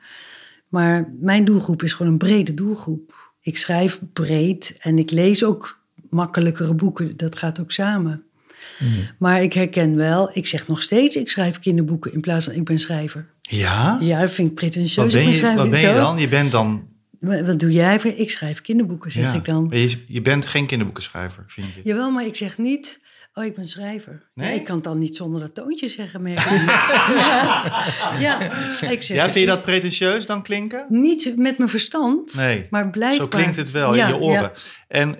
[0.68, 3.32] Maar mijn doelgroep is gewoon een brede doelgroep.
[3.41, 5.78] Ik schrijf breed en ik lees ook
[6.11, 7.16] makkelijkere boeken.
[7.16, 8.22] Dat gaat ook samen.
[8.78, 9.09] Mm.
[9.18, 12.64] Maar ik herken wel, ik zeg nog steeds, ik schrijf kinderboeken in plaats van ik
[12.64, 13.26] ben schrijver.
[13.41, 13.99] Ja?
[14.01, 14.95] Ja, dat vind ik pretentieus.
[14.95, 16.18] Wat ben je, wat ben je dan?
[16.18, 16.93] Je bent dan...
[17.20, 17.97] Wat doe jij?
[17.97, 19.68] Ik schrijf kinderboeken, zeg ik dan.
[19.70, 21.80] Je, je bent geen kinderboekenschrijver, vind je?
[21.85, 23.01] Jawel, maar ik zeg niet,
[23.35, 24.22] oh, ik ben schrijver.
[24.35, 24.55] Nee?
[24.55, 28.41] ik kan het dan niet zonder dat toontje zeggen, merk ja, ja,
[28.91, 30.87] ik zeg, ja, vind je dat pretentieus dan klinken?
[30.89, 32.66] Niet met mijn verstand, nee.
[32.70, 33.18] maar blijkbaar.
[33.18, 34.53] Zo klinkt het wel in je oren.
[34.89, 35.18] En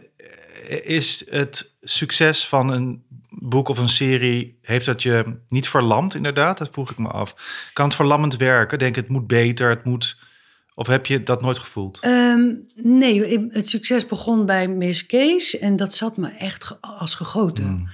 [0.69, 6.15] eh, is het succes van een boek of een serie, heeft dat je niet verlamd
[6.15, 6.59] inderdaad?
[6.59, 7.35] Dat vroeg ik me af.
[7.73, 8.79] Kan het verlammend werken?
[8.79, 10.19] Denk het moet beter, het moet...
[10.75, 11.99] Of heb je dat nooit gevoeld?
[12.05, 17.65] Um, nee, het succes begon bij Miss Kees en dat zat me echt als gegoten.
[17.65, 17.89] Hmm.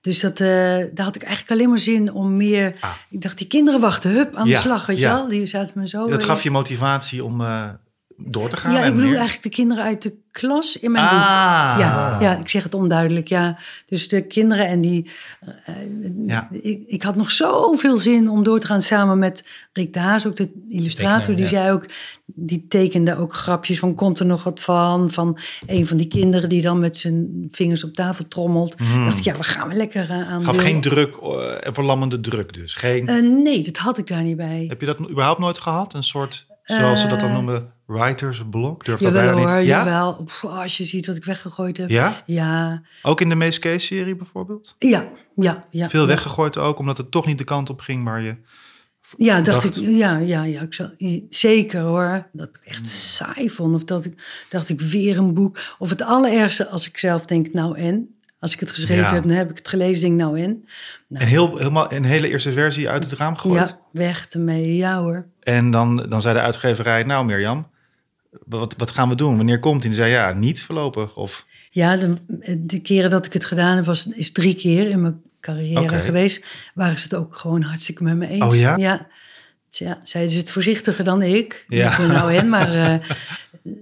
[0.00, 0.46] Dus dat, uh,
[0.94, 2.76] daar had ik eigenlijk alleen maar zin om meer...
[2.80, 2.90] Ah.
[3.10, 5.26] Ik dacht, die kinderen wachten, hup, aan de slag, weet je wel?
[5.26, 6.08] Die zaten me zo...
[6.08, 7.68] Dat gaf je motivatie om uh,
[8.16, 8.72] door te gaan?
[8.72, 11.10] Ja, ik bedoel eigenlijk de kinderen uit de klas in mijn ah.
[11.10, 11.80] boek.
[11.80, 13.58] Ja, ja, ik zeg het onduidelijk, ja.
[13.86, 15.10] Dus de kinderen en die...
[15.68, 15.74] Uh,
[16.26, 16.48] ja.
[16.50, 20.26] ik, ik had nog zoveel zin om door te gaan samen met Rick de Haas,
[20.26, 21.36] ook de illustrator.
[21.36, 21.86] die zei ook,
[22.24, 25.10] die tekende ook grapjes van komt er nog wat van?
[25.10, 28.80] Van een van die kinderen die dan met zijn vingers op tafel trommelt.
[28.80, 29.04] Mm.
[29.04, 32.54] dacht ik, ja, we gaan we lekker uh, aan Gaf geen druk, uh, verlammende druk
[32.54, 32.74] dus?
[32.74, 33.42] Geen...
[33.42, 34.64] nee, dat had ik daar niet bij.
[34.68, 35.94] Heb je dat überhaupt nooit gehad?
[35.94, 38.84] Een soort, zoals ze dat dan noemen writer's block?
[38.84, 39.66] Durf dat jawel, hoor, niet?
[39.66, 39.84] Ja?
[39.84, 40.26] Jawel.
[40.42, 41.88] als je ziet wat ik weggegooid heb.
[41.88, 42.22] Ja?
[42.26, 42.82] Ja.
[43.02, 44.74] Ook in de Mees Case-serie bijvoorbeeld?
[44.78, 45.64] Ja, ja.
[45.70, 48.36] ja Veel weggegooid ook, omdat het toch niet de kant op ging waar je...
[49.16, 50.90] Ja, dacht, ik, ja, ja, ja, ik zal,
[51.28, 52.26] zeker hoor.
[52.32, 53.74] Dat ik echt saai vond.
[53.74, 55.58] Of dat ik dacht ik weer een boek.
[55.78, 58.16] Of het allerergste als ik zelf denk, nou en?
[58.38, 60.64] Als ik het geschreven heb, dan heb ik het gelezen, denk nou en?
[61.08, 63.68] Nou, en heel, helemaal een hele eerste versie uit het raam gegooid?
[63.68, 65.26] Ja, weg ermee, ja hoor.
[65.46, 67.66] En dan, dan zei de uitgeverij, nou Mirjam,
[68.44, 69.36] wat, wat gaan we doen?
[69.36, 69.90] Wanneer komt hij?
[69.90, 71.16] En zei ja, niet voorlopig.
[71.16, 71.46] Of...
[71.70, 72.16] Ja, de,
[72.66, 76.44] de keren dat ik het gedaan heb, was, is drie keer in mijn carrière geweest.
[76.74, 78.44] Waren ze het ook gewoon hartstikke met me eens.
[78.44, 78.76] Oh ja?
[78.76, 79.06] Ja.
[79.70, 81.64] Tja, zeiden ze het voorzichtiger dan ik.
[81.68, 81.98] Ja.
[82.00, 82.94] Niet nou hen, maar uh,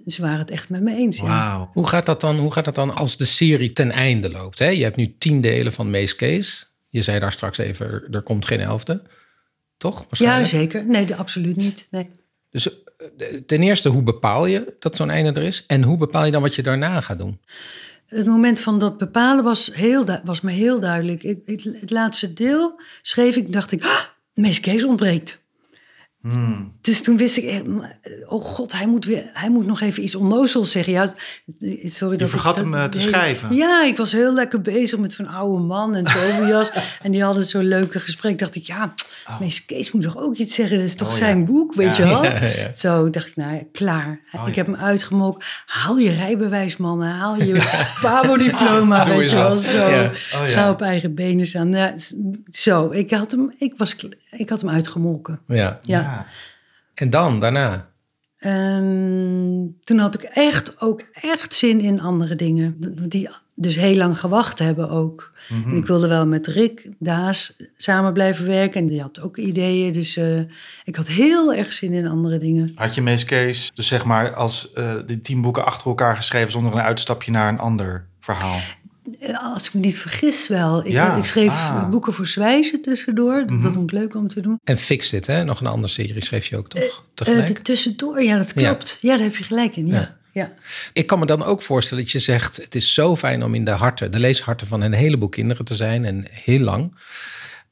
[0.06, 1.18] ze waren het echt met me eens.
[1.18, 1.68] Ja.
[1.72, 4.58] Hoe, gaat dat dan, hoe gaat dat dan als de serie ten einde loopt?
[4.58, 4.68] Hè?
[4.68, 6.64] Je hebt nu tien delen van Mace Case.
[6.88, 9.02] Je zei daar straks even, er komt geen elfde.
[9.84, 10.04] Toch?
[10.10, 10.84] Ja, zeker.
[10.86, 11.86] Nee, absoluut niet.
[11.90, 12.10] Nee.
[12.50, 12.68] Dus
[13.46, 15.64] ten eerste, hoe bepaal je dat zo'n einde er is?
[15.66, 17.40] En hoe bepaal je dan wat je daarna gaat doen?
[18.06, 21.22] Het moment van dat bepalen was, heel was me heel duidelijk.
[21.22, 24.00] Ik, het, laatste deel schreef ik, dacht ik, ah,
[24.34, 25.43] Mees Kees ontbreekt.
[26.28, 26.72] Hmm.
[26.80, 27.62] Dus toen wist ik,
[28.26, 30.92] oh god, hij moet, weer, hij moet nog even iets onnozels zeggen.
[30.92, 31.14] Ja,
[31.84, 33.52] sorry dat Je vergat hem eh, te schrijven.
[33.52, 36.70] Ja, ik was heel lekker bezig met zo'n oude man en Tobias.
[37.02, 38.38] en die hadden zo'n leuke gesprek.
[38.38, 38.94] Dacht ik, ja,
[39.28, 39.50] oh.
[39.66, 40.76] Kees moet toch ook iets zeggen?
[40.76, 42.24] Dat is toch oh, zijn boek, weet je wel?
[42.74, 44.20] Zo dacht ik, nou klaar.
[44.32, 45.46] Oh, ik heb hem uitgemokt.
[45.66, 47.08] Haal je rijbewijs, mannen.
[47.08, 49.56] Haal je PABO-diploma, weet je wel.
[49.56, 50.10] Zo.
[50.30, 51.98] Ga op eigen benen staan.
[52.52, 53.96] zo, ik had hem, ik was,
[54.30, 55.40] ik had hem uitgemolken.
[55.82, 56.13] ja.
[56.14, 56.26] Ja.
[56.94, 57.88] En dan, daarna?
[58.38, 62.76] Ehm, toen had ik echt ook echt zin in andere dingen.
[63.08, 65.32] Die dus heel lang gewacht hebben ook.
[65.48, 65.76] Mhm.
[65.76, 68.80] Ik wilde wel met Rick Daas samen blijven werken.
[68.80, 69.92] En die had ook ideeën.
[69.92, 70.40] Dus uh,
[70.84, 72.72] ik had heel erg zin in andere dingen.
[72.74, 76.52] Had je Mees Kees, dus zeg maar als uh, die tien boeken achter elkaar geschreven...
[76.52, 78.58] zonder een uitstapje naar een ander verhaal?
[79.52, 80.86] Als ik me niet vergis wel.
[80.86, 81.90] Ik, ik schreef ah.
[81.90, 83.38] boeken voor Zwijzen tussendoor.
[83.38, 84.60] Dat mm vond ik leuk om te doen.
[84.64, 85.44] En Fix It, hè?
[85.44, 87.04] Nog een andere serie schreef je ook toch?
[87.28, 88.98] Uh, de tussendoor, ja, dat klopt.
[89.00, 89.08] Ja.
[89.08, 90.16] daar heb je gelijk in, ja.
[90.32, 90.52] ja.
[90.92, 92.56] Ik kan me dan ook voorstellen dat je zegt...
[92.56, 95.76] het is zo fijn om in de harten, de leesharten van een heleboel kinderen te
[95.76, 96.04] zijn...
[96.04, 96.94] en heel lang.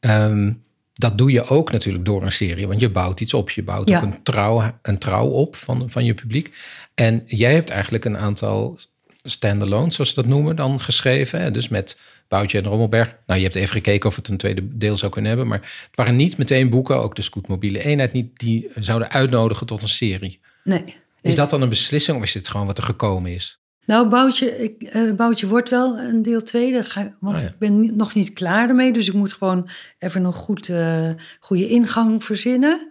[0.01, 0.53] Ehm,
[0.95, 3.51] dat doe je ook natuurlijk door een serie, want je bouwt iets op.
[3.51, 6.55] Je bouwt ook een trouw, een trouw op van, van je publiek.
[6.95, 8.78] En jij hebt eigenlijk een aantal
[9.23, 11.53] standalone, zoals ze dat noemen, dan geschreven.
[11.53, 11.99] Dus met
[12.29, 13.16] Boutje en Rommelberg.
[13.27, 15.49] Nou, je hebt even gekeken of het een tweede deel zou kunnen hebben.
[15.49, 19.83] Maar het waren niet meteen boeken, ook de Scootmobiele Eenheid niet, die zouden uitnodigen tot
[19.83, 20.41] een serie.
[20.64, 20.97] Nee.
[21.20, 23.61] Is dat dan een beslissing of is dit gewoon wat er gekomen is?
[23.87, 28.14] Nou, Boutje, ik, uh, Boutje wordt wel een deel tweede, want oh ik ben nog
[28.14, 28.93] niet klaar ermee.
[28.93, 29.68] Dus ik moet gewoon
[29.99, 31.11] even nog goed, uh,
[31.41, 32.89] goede ingang verzinnen.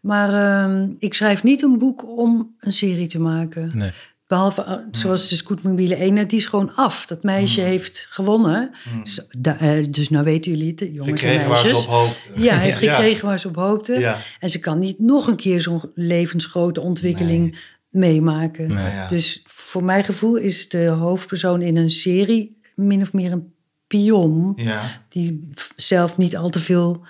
[0.00, 0.30] Maar
[0.70, 3.70] uh, ik schrijf niet een boek om een serie te maken.
[3.74, 3.92] Nee.
[4.32, 7.06] Behalve uh, zoals de scootmobiele ene, die is gewoon af.
[7.06, 8.70] Dat meisje heeft gewonnen.
[9.02, 11.86] Dus, da- eh, dus nou weten jullie het, de jongens en Gekregen waar ze meisjes.
[11.86, 12.18] op.
[12.42, 12.94] Ja, hij heeft Ja.
[12.94, 13.98] gekregen waar ze op hoopte.
[13.98, 14.16] Ja.
[14.40, 17.58] En ze kan niet nog een keer zo'n levensgrote ontwikkeling
[17.90, 18.68] meemaken.
[18.68, 18.90] Nee.
[18.94, 19.08] Ja.
[19.08, 23.52] Dus voor mijn gevoel is de hoofdpersoon in een serie min of meer een
[23.86, 24.52] pion.
[24.56, 25.02] Ja.
[25.08, 27.04] Die zelf niet al te veel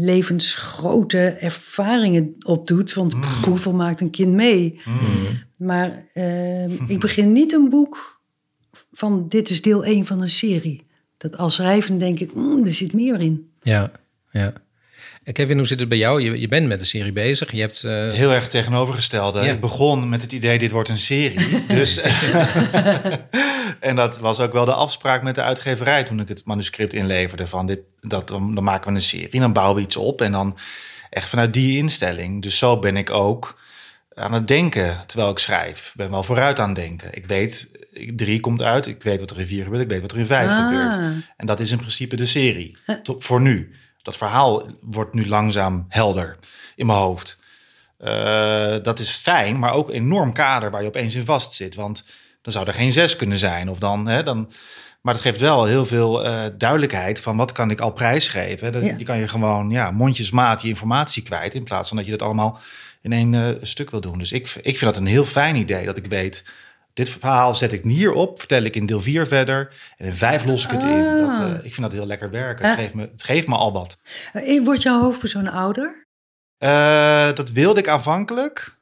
[0.00, 2.94] levensgrote ervaringen opdoet.
[2.94, 3.20] Want Mm.
[3.20, 4.80] pff, hoeveel maakt een kind mee?
[5.56, 8.20] Maar eh, ik begin niet een boek
[8.92, 10.86] van dit is deel 1 van een serie.
[11.16, 13.50] Dat als schrijver denk ik, mm, er zit meer in.
[13.62, 13.92] Ja,
[14.30, 14.52] ja.
[15.28, 16.22] En Kevin, hoe zit het bij jou?
[16.22, 17.52] Je, je bent met de serie bezig.
[17.52, 17.84] Je hebt...
[17.84, 19.40] eh, Heel erg tegenovergestelde.
[19.44, 19.52] Ja.
[19.52, 21.64] Ik begon met het idee, dit wordt een serie.
[21.78, 22.00] Dus,
[23.80, 27.46] en dat was ook wel de afspraak met de uitgeverij toen ik het manuscript inleverde.
[27.46, 30.20] Van dit, dat, dan, dan maken we een serie, dan bouwen we iets op.
[30.20, 30.58] En dan
[31.10, 32.42] echt vanuit die instelling.
[32.42, 33.60] Dus zo ben ik ook
[34.14, 35.86] aan het denken terwijl ik schrijf.
[35.88, 37.08] Ik ben wel vooruit aan het denken.
[37.12, 37.70] Ik weet,
[38.16, 40.26] drie komt uit, ik weet wat er in vier gebeurt, ik weet wat er in
[40.26, 40.64] vijf Ah.
[40.68, 40.98] gebeurt.
[41.36, 42.76] En dat is in principe de serie.
[43.02, 43.72] Tot, voor nu.
[44.02, 46.38] Dat verhaal wordt nu langzaam helder
[46.74, 47.38] in mijn hoofd.
[47.98, 51.74] Eh, dat is fijn, maar ook een enorm kader waar je opeens in vast zit.
[51.74, 52.04] Want
[52.42, 53.68] dan zou er geen zes kunnen zijn.
[53.68, 54.52] Of dan, hè, dan,
[55.00, 58.84] maar het geeft wel heel veel eh, duidelijkheid van wat kan ik al prijsgeven.
[58.84, 58.94] Ja.
[58.98, 61.54] Je kan je gewoon ja, mondjesmaat je informatie kwijt.
[61.54, 62.58] In plaats van dat je dat allemaal
[63.02, 64.18] in één eh, stuk wil doen.
[64.18, 65.86] Dus ik, ik vind dat een heel fijn idee.
[65.86, 66.44] Dat ik weet,
[66.98, 68.38] dit verhaal zet ik hier op.
[68.38, 69.72] Vertel ik in deel 4 verder.
[69.96, 71.20] En in 5 los ik het in.
[71.20, 72.64] Dat, eh, ik vind dat heel lekker werken.
[72.64, 72.80] Het, Ah.
[72.80, 73.98] geeft me, het geeft me al wat.
[74.32, 76.06] Eh, Wordt jouw hoofdpersoon ouder?
[76.58, 78.76] Eh, dat wilde ik aanvankelijk.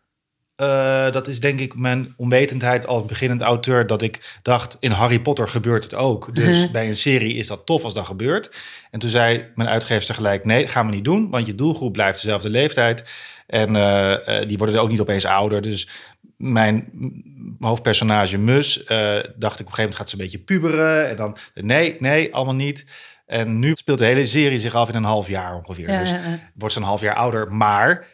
[1.12, 3.86] Dat is denk ik mijn onwetendheid als beginnend auteur.
[3.86, 6.34] Dat ik dacht, in Harry Potter gebeurt het ook.
[6.34, 8.50] Dus bij een serie is dat tof als dat gebeurt.
[8.90, 11.30] En toen zei mijn uitgever gelijk, nee, dat gaan we niet doen.
[11.30, 13.04] Want je doelgroep blijft dezelfde leeftijd.
[13.46, 13.72] En
[14.48, 15.62] die worden er ook niet opeens ouder.
[15.62, 15.88] Dus
[16.36, 16.90] mijn
[17.58, 18.96] hoofdpersonage Mus, eh,
[19.36, 21.08] dacht ik op een gegeven moment gaat ze een beetje puberen.
[21.08, 22.84] En dan, nee, nee, allemaal niet.
[23.26, 25.90] En nu speelt de hele serie zich af in een half jaar ongeveer.
[25.90, 26.38] Ja, dus ja, ja.
[26.54, 27.52] wordt ze een half jaar ouder.
[27.52, 28.06] Maar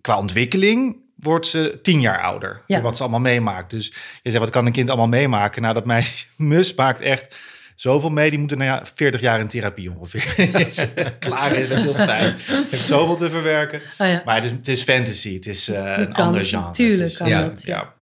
[0.00, 2.62] qua ontwikkeling wordt ze tien jaar ouder.
[2.66, 3.70] Door wat ze allemaal meemaakt.
[3.70, 3.86] Dus
[4.22, 5.62] je zegt, wat kan een kind allemaal meemaken?
[5.62, 6.04] Nou, dat mijn
[6.36, 7.36] mus maakt echt
[7.80, 8.30] zoveel mee.
[8.30, 10.34] Die moeten nou ja, 40 jaar in therapie ongeveer.
[10.66, 10.86] Is
[11.18, 12.34] Klaar is, dat is heel fijn.
[12.70, 13.80] Heeft zoveel te verwerken.
[13.98, 14.22] Oh ja.
[14.24, 15.34] Maar het is, het is fantasy.
[15.34, 16.70] Het is eh, een kan, ander genre.
[16.70, 17.62] tuurlijk Het is, kan ja, dat.
[17.62, 17.94] ja.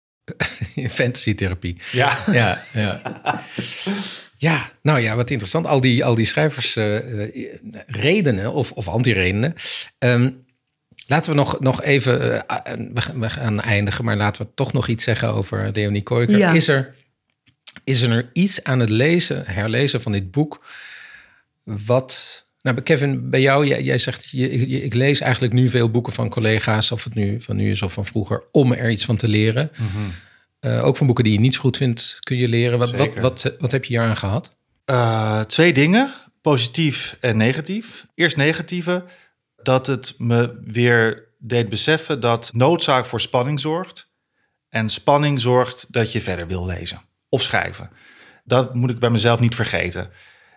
[0.89, 1.77] fantasy-therapie.
[1.93, 2.19] Ja.
[2.33, 3.01] Ja, ja.
[4.37, 5.67] Ja, nou ja, wat interessant.
[5.67, 7.53] Al die, al die schrijvers eh, eh,
[7.87, 9.55] redenen of, of anti-redenen.
[9.99, 10.31] Ehm,
[11.07, 14.73] laten we nog, nog even, eh, we, gaan- we gaan eindigen, maar laten we toch
[14.73, 16.39] nog iets zeggen over Leonie Koijker.
[16.39, 16.53] Ja.
[16.53, 16.95] Is, er,
[17.89, 20.65] is er iets aan het lezen, herlezen van dit boek,
[21.65, 22.47] wat...
[22.61, 26.13] Nou, Kevin, bij jou, jij, jij zegt, je, je- ik lees eigenlijk nu veel boeken
[26.13, 29.17] van collega's, of het nu van nu is of van vroeger, om er iets van
[29.17, 29.71] te leren.
[30.61, 32.79] Eh, ook van boeken die je niet zo goed vindt, kun je leren.
[32.79, 34.55] Wat, wat, wat, wat heb je hier aan gehad?
[34.85, 38.07] Eh, twee dingen, positief en negatief.
[38.15, 39.05] Eerst negatieve,
[39.63, 44.11] dat het me weer deed beseffen dat noodzaak voor spanning zorgt.
[44.69, 47.91] En spanning zorgt dat je verder wil lezen of schrijven.
[48.45, 50.11] Dat moet ik bij mezelf niet vergeten.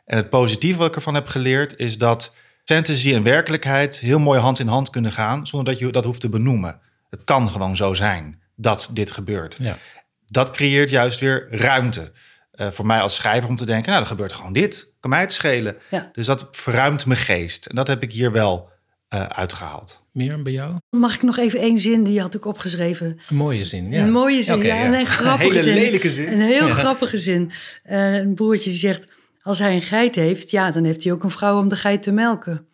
[0.05, 4.39] En het positieve wat ik ervan heb geleerd is dat fantasy en werkelijkheid heel mooi
[4.39, 6.80] hand in hand kunnen gaan zonder dat je dat hoeft te benoemen.
[7.09, 9.78] Het kan gewoon zo zijn dat dit gebeurt Ja.
[10.26, 12.11] dat creëert juist weer ruimte.
[12.51, 14.93] eh, voor mij als schrijver om te denken, nou, er gebeurt gewoon dit.
[14.99, 15.78] Kan mij het schelen.
[15.89, 16.09] Ja.
[16.13, 17.65] Dus dat verruimt mijn geest.
[17.65, 18.69] En dat heb ik hier wel
[19.07, 20.01] eh, uitgehaald.
[20.12, 20.76] Meer bij jou?
[20.89, 23.18] Mag ik nog even één zin, die had ik opgeschreven.
[23.30, 23.89] Een mooie zin.
[23.89, 24.03] Ja.
[24.03, 24.76] Een mooie zin, ja.
[24.76, 25.74] En een grappige Hele zin.
[25.74, 26.32] lelijke zin.
[26.32, 27.51] Een heel grappige zin.
[27.84, 29.07] Eh, een broertje die zegt,
[29.41, 32.03] als hij een geit heeft, ja, dan heeft hij ook een vrouw om de geit
[32.03, 32.66] te melken.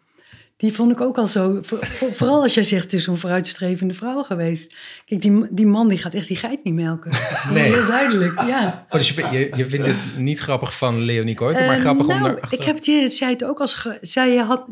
[0.57, 3.17] Die vond ik ook al zo, voor- voor- vooral als jij zegt, het is zo'n
[3.17, 4.75] vooruitstrevende vrouw geweest.
[5.05, 7.11] Kijk, die, die man die gaat echt die geit niet melken.
[7.11, 7.63] Dat is Nee.
[7.73, 8.85] heel duidelijk, ja.
[8.89, 12.07] Oh, dus je, je, je vindt het niet grappig van Leonie Koijker, maar Eh, grappig
[12.07, 14.65] om nou, ik heb zei het ook als, zij had,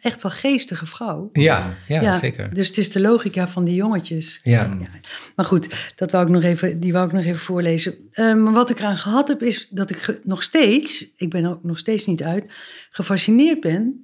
[0.00, 1.28] echt wel geestige vrouw.
[1.32, 2.54] Ja, ja, zeker.
[2.54, 4.40] Dus het is de logica van die jongetjes.
[4.42, 4.62] Ja.
[4.80, 4.88] Ja.
[5.36, 7.94] Maar goed, dat wou ik nog even, die wou ik nog even voorlezen.
[8.10, 11.50] Eh, maar wat ik eraan gehad heb, is dat ik nog steeds, ik ben er
[11.50, 12.44] ook nog steeds niet uit,
[12.90, 14.02] gefascineerd ben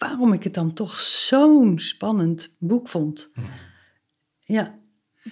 [0.00, 3.30] waarom ik het dan toch zo'n spannend boek vond.
[4.44, 4.78] Ja,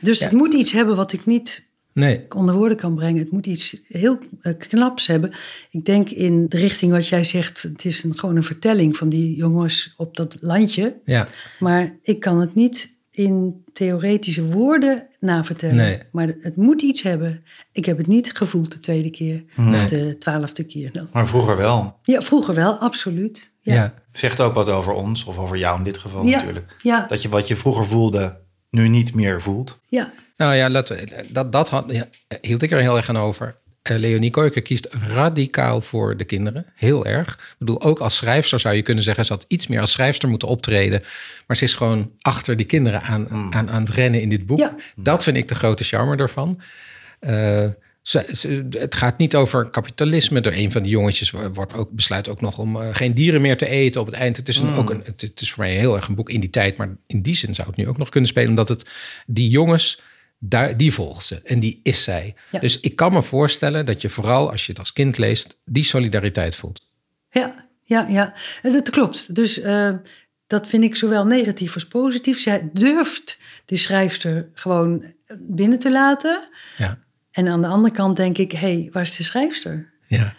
[0.01, 0.25] dus Ja.
[0.25, 3.23] het moet iets hebben wat ik niet Nee, onder woorden kan brengen.
[3.23, 5.33] Het moet iets heel eh, knaps hebben.
[5.71, 9.09] Ik denk in de richting wat jij zegt, het is een, gewoon een vertelling van
[9.09, 10.97] die jongens op dat landje.
[11.05, 11.29] ja.
[11.59, 15.77] Maar ik kan het niet in theoretische woorden navertellen.
[15.77, 16.03] Nee.
[16.13, 17.45] Maar het moet iets hebben.
[17.73, 19.45] Ik heb het niet gevoeld de tweede keer.
[19.75, 21.09] Of de twaalfde keer dan.
[21.13, 21.99] Maar vroeger wel.
[22.03, 23.53] Ja, vroeger wel, absoluut.
[23.61, 23.75] Ja.
[23.75, 26.37] Ja, Het zegt ook wat over ons, of over jou in dit geval Ja.
[26.37, 26.77] natuurlijk.
[26.83, 27.05] ja.
[27.09, 28.39] Dat je wat je vroeger voelde,
[28.71, 29.81] nu niet meer voelt?
[29.89, 32.09] Ja, Nou ja, laten we, dat, dat had, ja,
[32.41, 33.57] hield ik er heel erg aan over.
[33.91, 36.67] Eh, Leonie Koijker kiest radicaal voor de kinderen.
[36.75, 37.33] Heel erg.
[37.35, 39.25] Ik bedoel, ook als schrijfster zou je kunnen zeggen...
[39.25, 41.03] ze had iets meer als schrijfster moeten optreden.
[41.47, 44.59] Maar ze is gewoon achter die kinderen aan, aan, aan het rennen in dit boek.
[44.59, 44.75] Ja.
[44.97, 46.61] Dat vind ik de grote charme ervan.
[47.21, 47.65] Eh,
[48.03, 50.41] ze, ze- het gaat niet over kapitalisme.
[50.41, 53.57] Door een van die jongetjes wordt ook, besluit ook nog om eh, geen dieren meer
[53.57, 54.37] te eten op het eind.
[54.37, 56.41] Het is, een, ook een, het, het is voor mij heel erg een boek in
[56.41, 56.77] die tijd.
[56.77, 58.49] Maar in die zin zou het nu ook nog kunnen spelen.
[58.49, 58.87] Omdat het
[59.27, 60.01] die jongens,
[60.39, 61.41] daar, die volgt ze.
[61.45, 62.35] En die is zij.
[62.51, 62.59] Ja.
[62.59, 65.59] Dus ik kan me voorstellen dat je vooral als je het als kind leest...
[65.65, 66.89] die solidariteit voelt.
[67.31, 68.35] ja, ja, ja.
[68.63, 69.35] En Dat klopt.
[69.35, 69.95] Dus eh,
[70.47, 72.41] dat vind ik zowel negatief als positief.
[72.41, 75.05] Zij durft de schrijfster gewoon
[75.39, 76.49] binnen te laten.
[76.77, 76.99] Ja,
[77.31, 79.91] En aan de andere kant denk ik, hé, hey, waar is de schrijfster?
[80.07, 80.35] ja.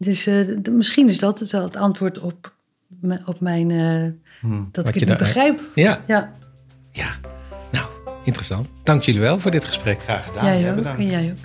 [0.00, 2.54] Dus eh, misschien is dat het wel het antwoord op,
[3.24, 3.70] op mijn...
[3.70, 5.60] eh, dat Wat ik het niet begrijp.
[5.74, 6.32] ja, Ja,
[6.92, 7.37] ja.
[8.28, 8.68] Interessant.
[8.82, 10.00] Dank jullie wel voor dit gesprek.
[10.02, 10.44] Graag gedaan.
[10.44, 10.76] jij Ja, ook.
[10.76, 10.98] bedankt.
[11.00, 11.36] En jij ook.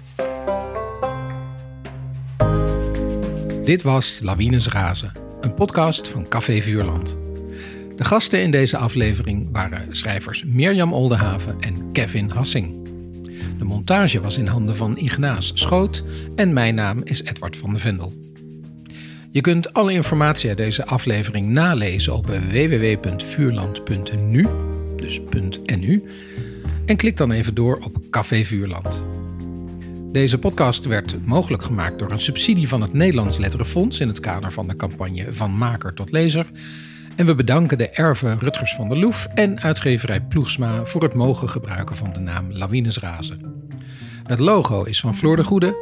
[3.65, 5.11] Dit was Lawines Razen,
[5.41, 7.17] een podcast van Café Vuurland.
[7.97, 12.87] De gasten in deze aflevering waren schrijvers Mirjam Oldenhaven en Kevin Hassing.
[13.57, 16.03] De montage was in handen van Ignaas Schoot
[16.35, 18.13] en mijn naam is Edward van de Vendel.
[19.31, 24.47] Je kunt alle informatie uit deze aflevering nalezen op www.vuurland.nu,
[24.95, 25.21] dus
[25.79, 26.03] .nu,
[26.85, 29.03] en klik dan even door op Café Vuurland.
[30.11, 34.51] Deze podcast werd mogelijk gemaakt door een subsidie van het Nederlands Letterenfonds in het kader
[34.51, 36.45] van de campagne Van Maker tot Lezer.
[37.15, 41.49] En we bedanken de erven Rutgers van der Loef en uitgeverij Ploegsma voor het mogen
[41.49, 43.67] gebruiken van de naam Lawines Razen.
[44.23, 45.75] Het logo is van Floor de Goede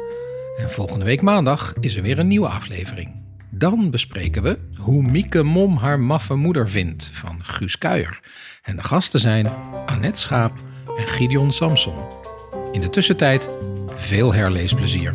[0.56, 3.20] en volgende week maandag is er weer een nieuwe aflevering.
[3.50, 8.20] Dan bespreken we hoe Mieke Mom haar maffe moeder vindt van Guus Kuijer.
[8.62, 9.48] En de gasten zijn
[9.86, 10.52] Annette Schaap
[10.96, 11.94] en Gideon Samson.
[12.72, 13.50] In de tussentijd
[13.94, 15.14] veel herleesplezier.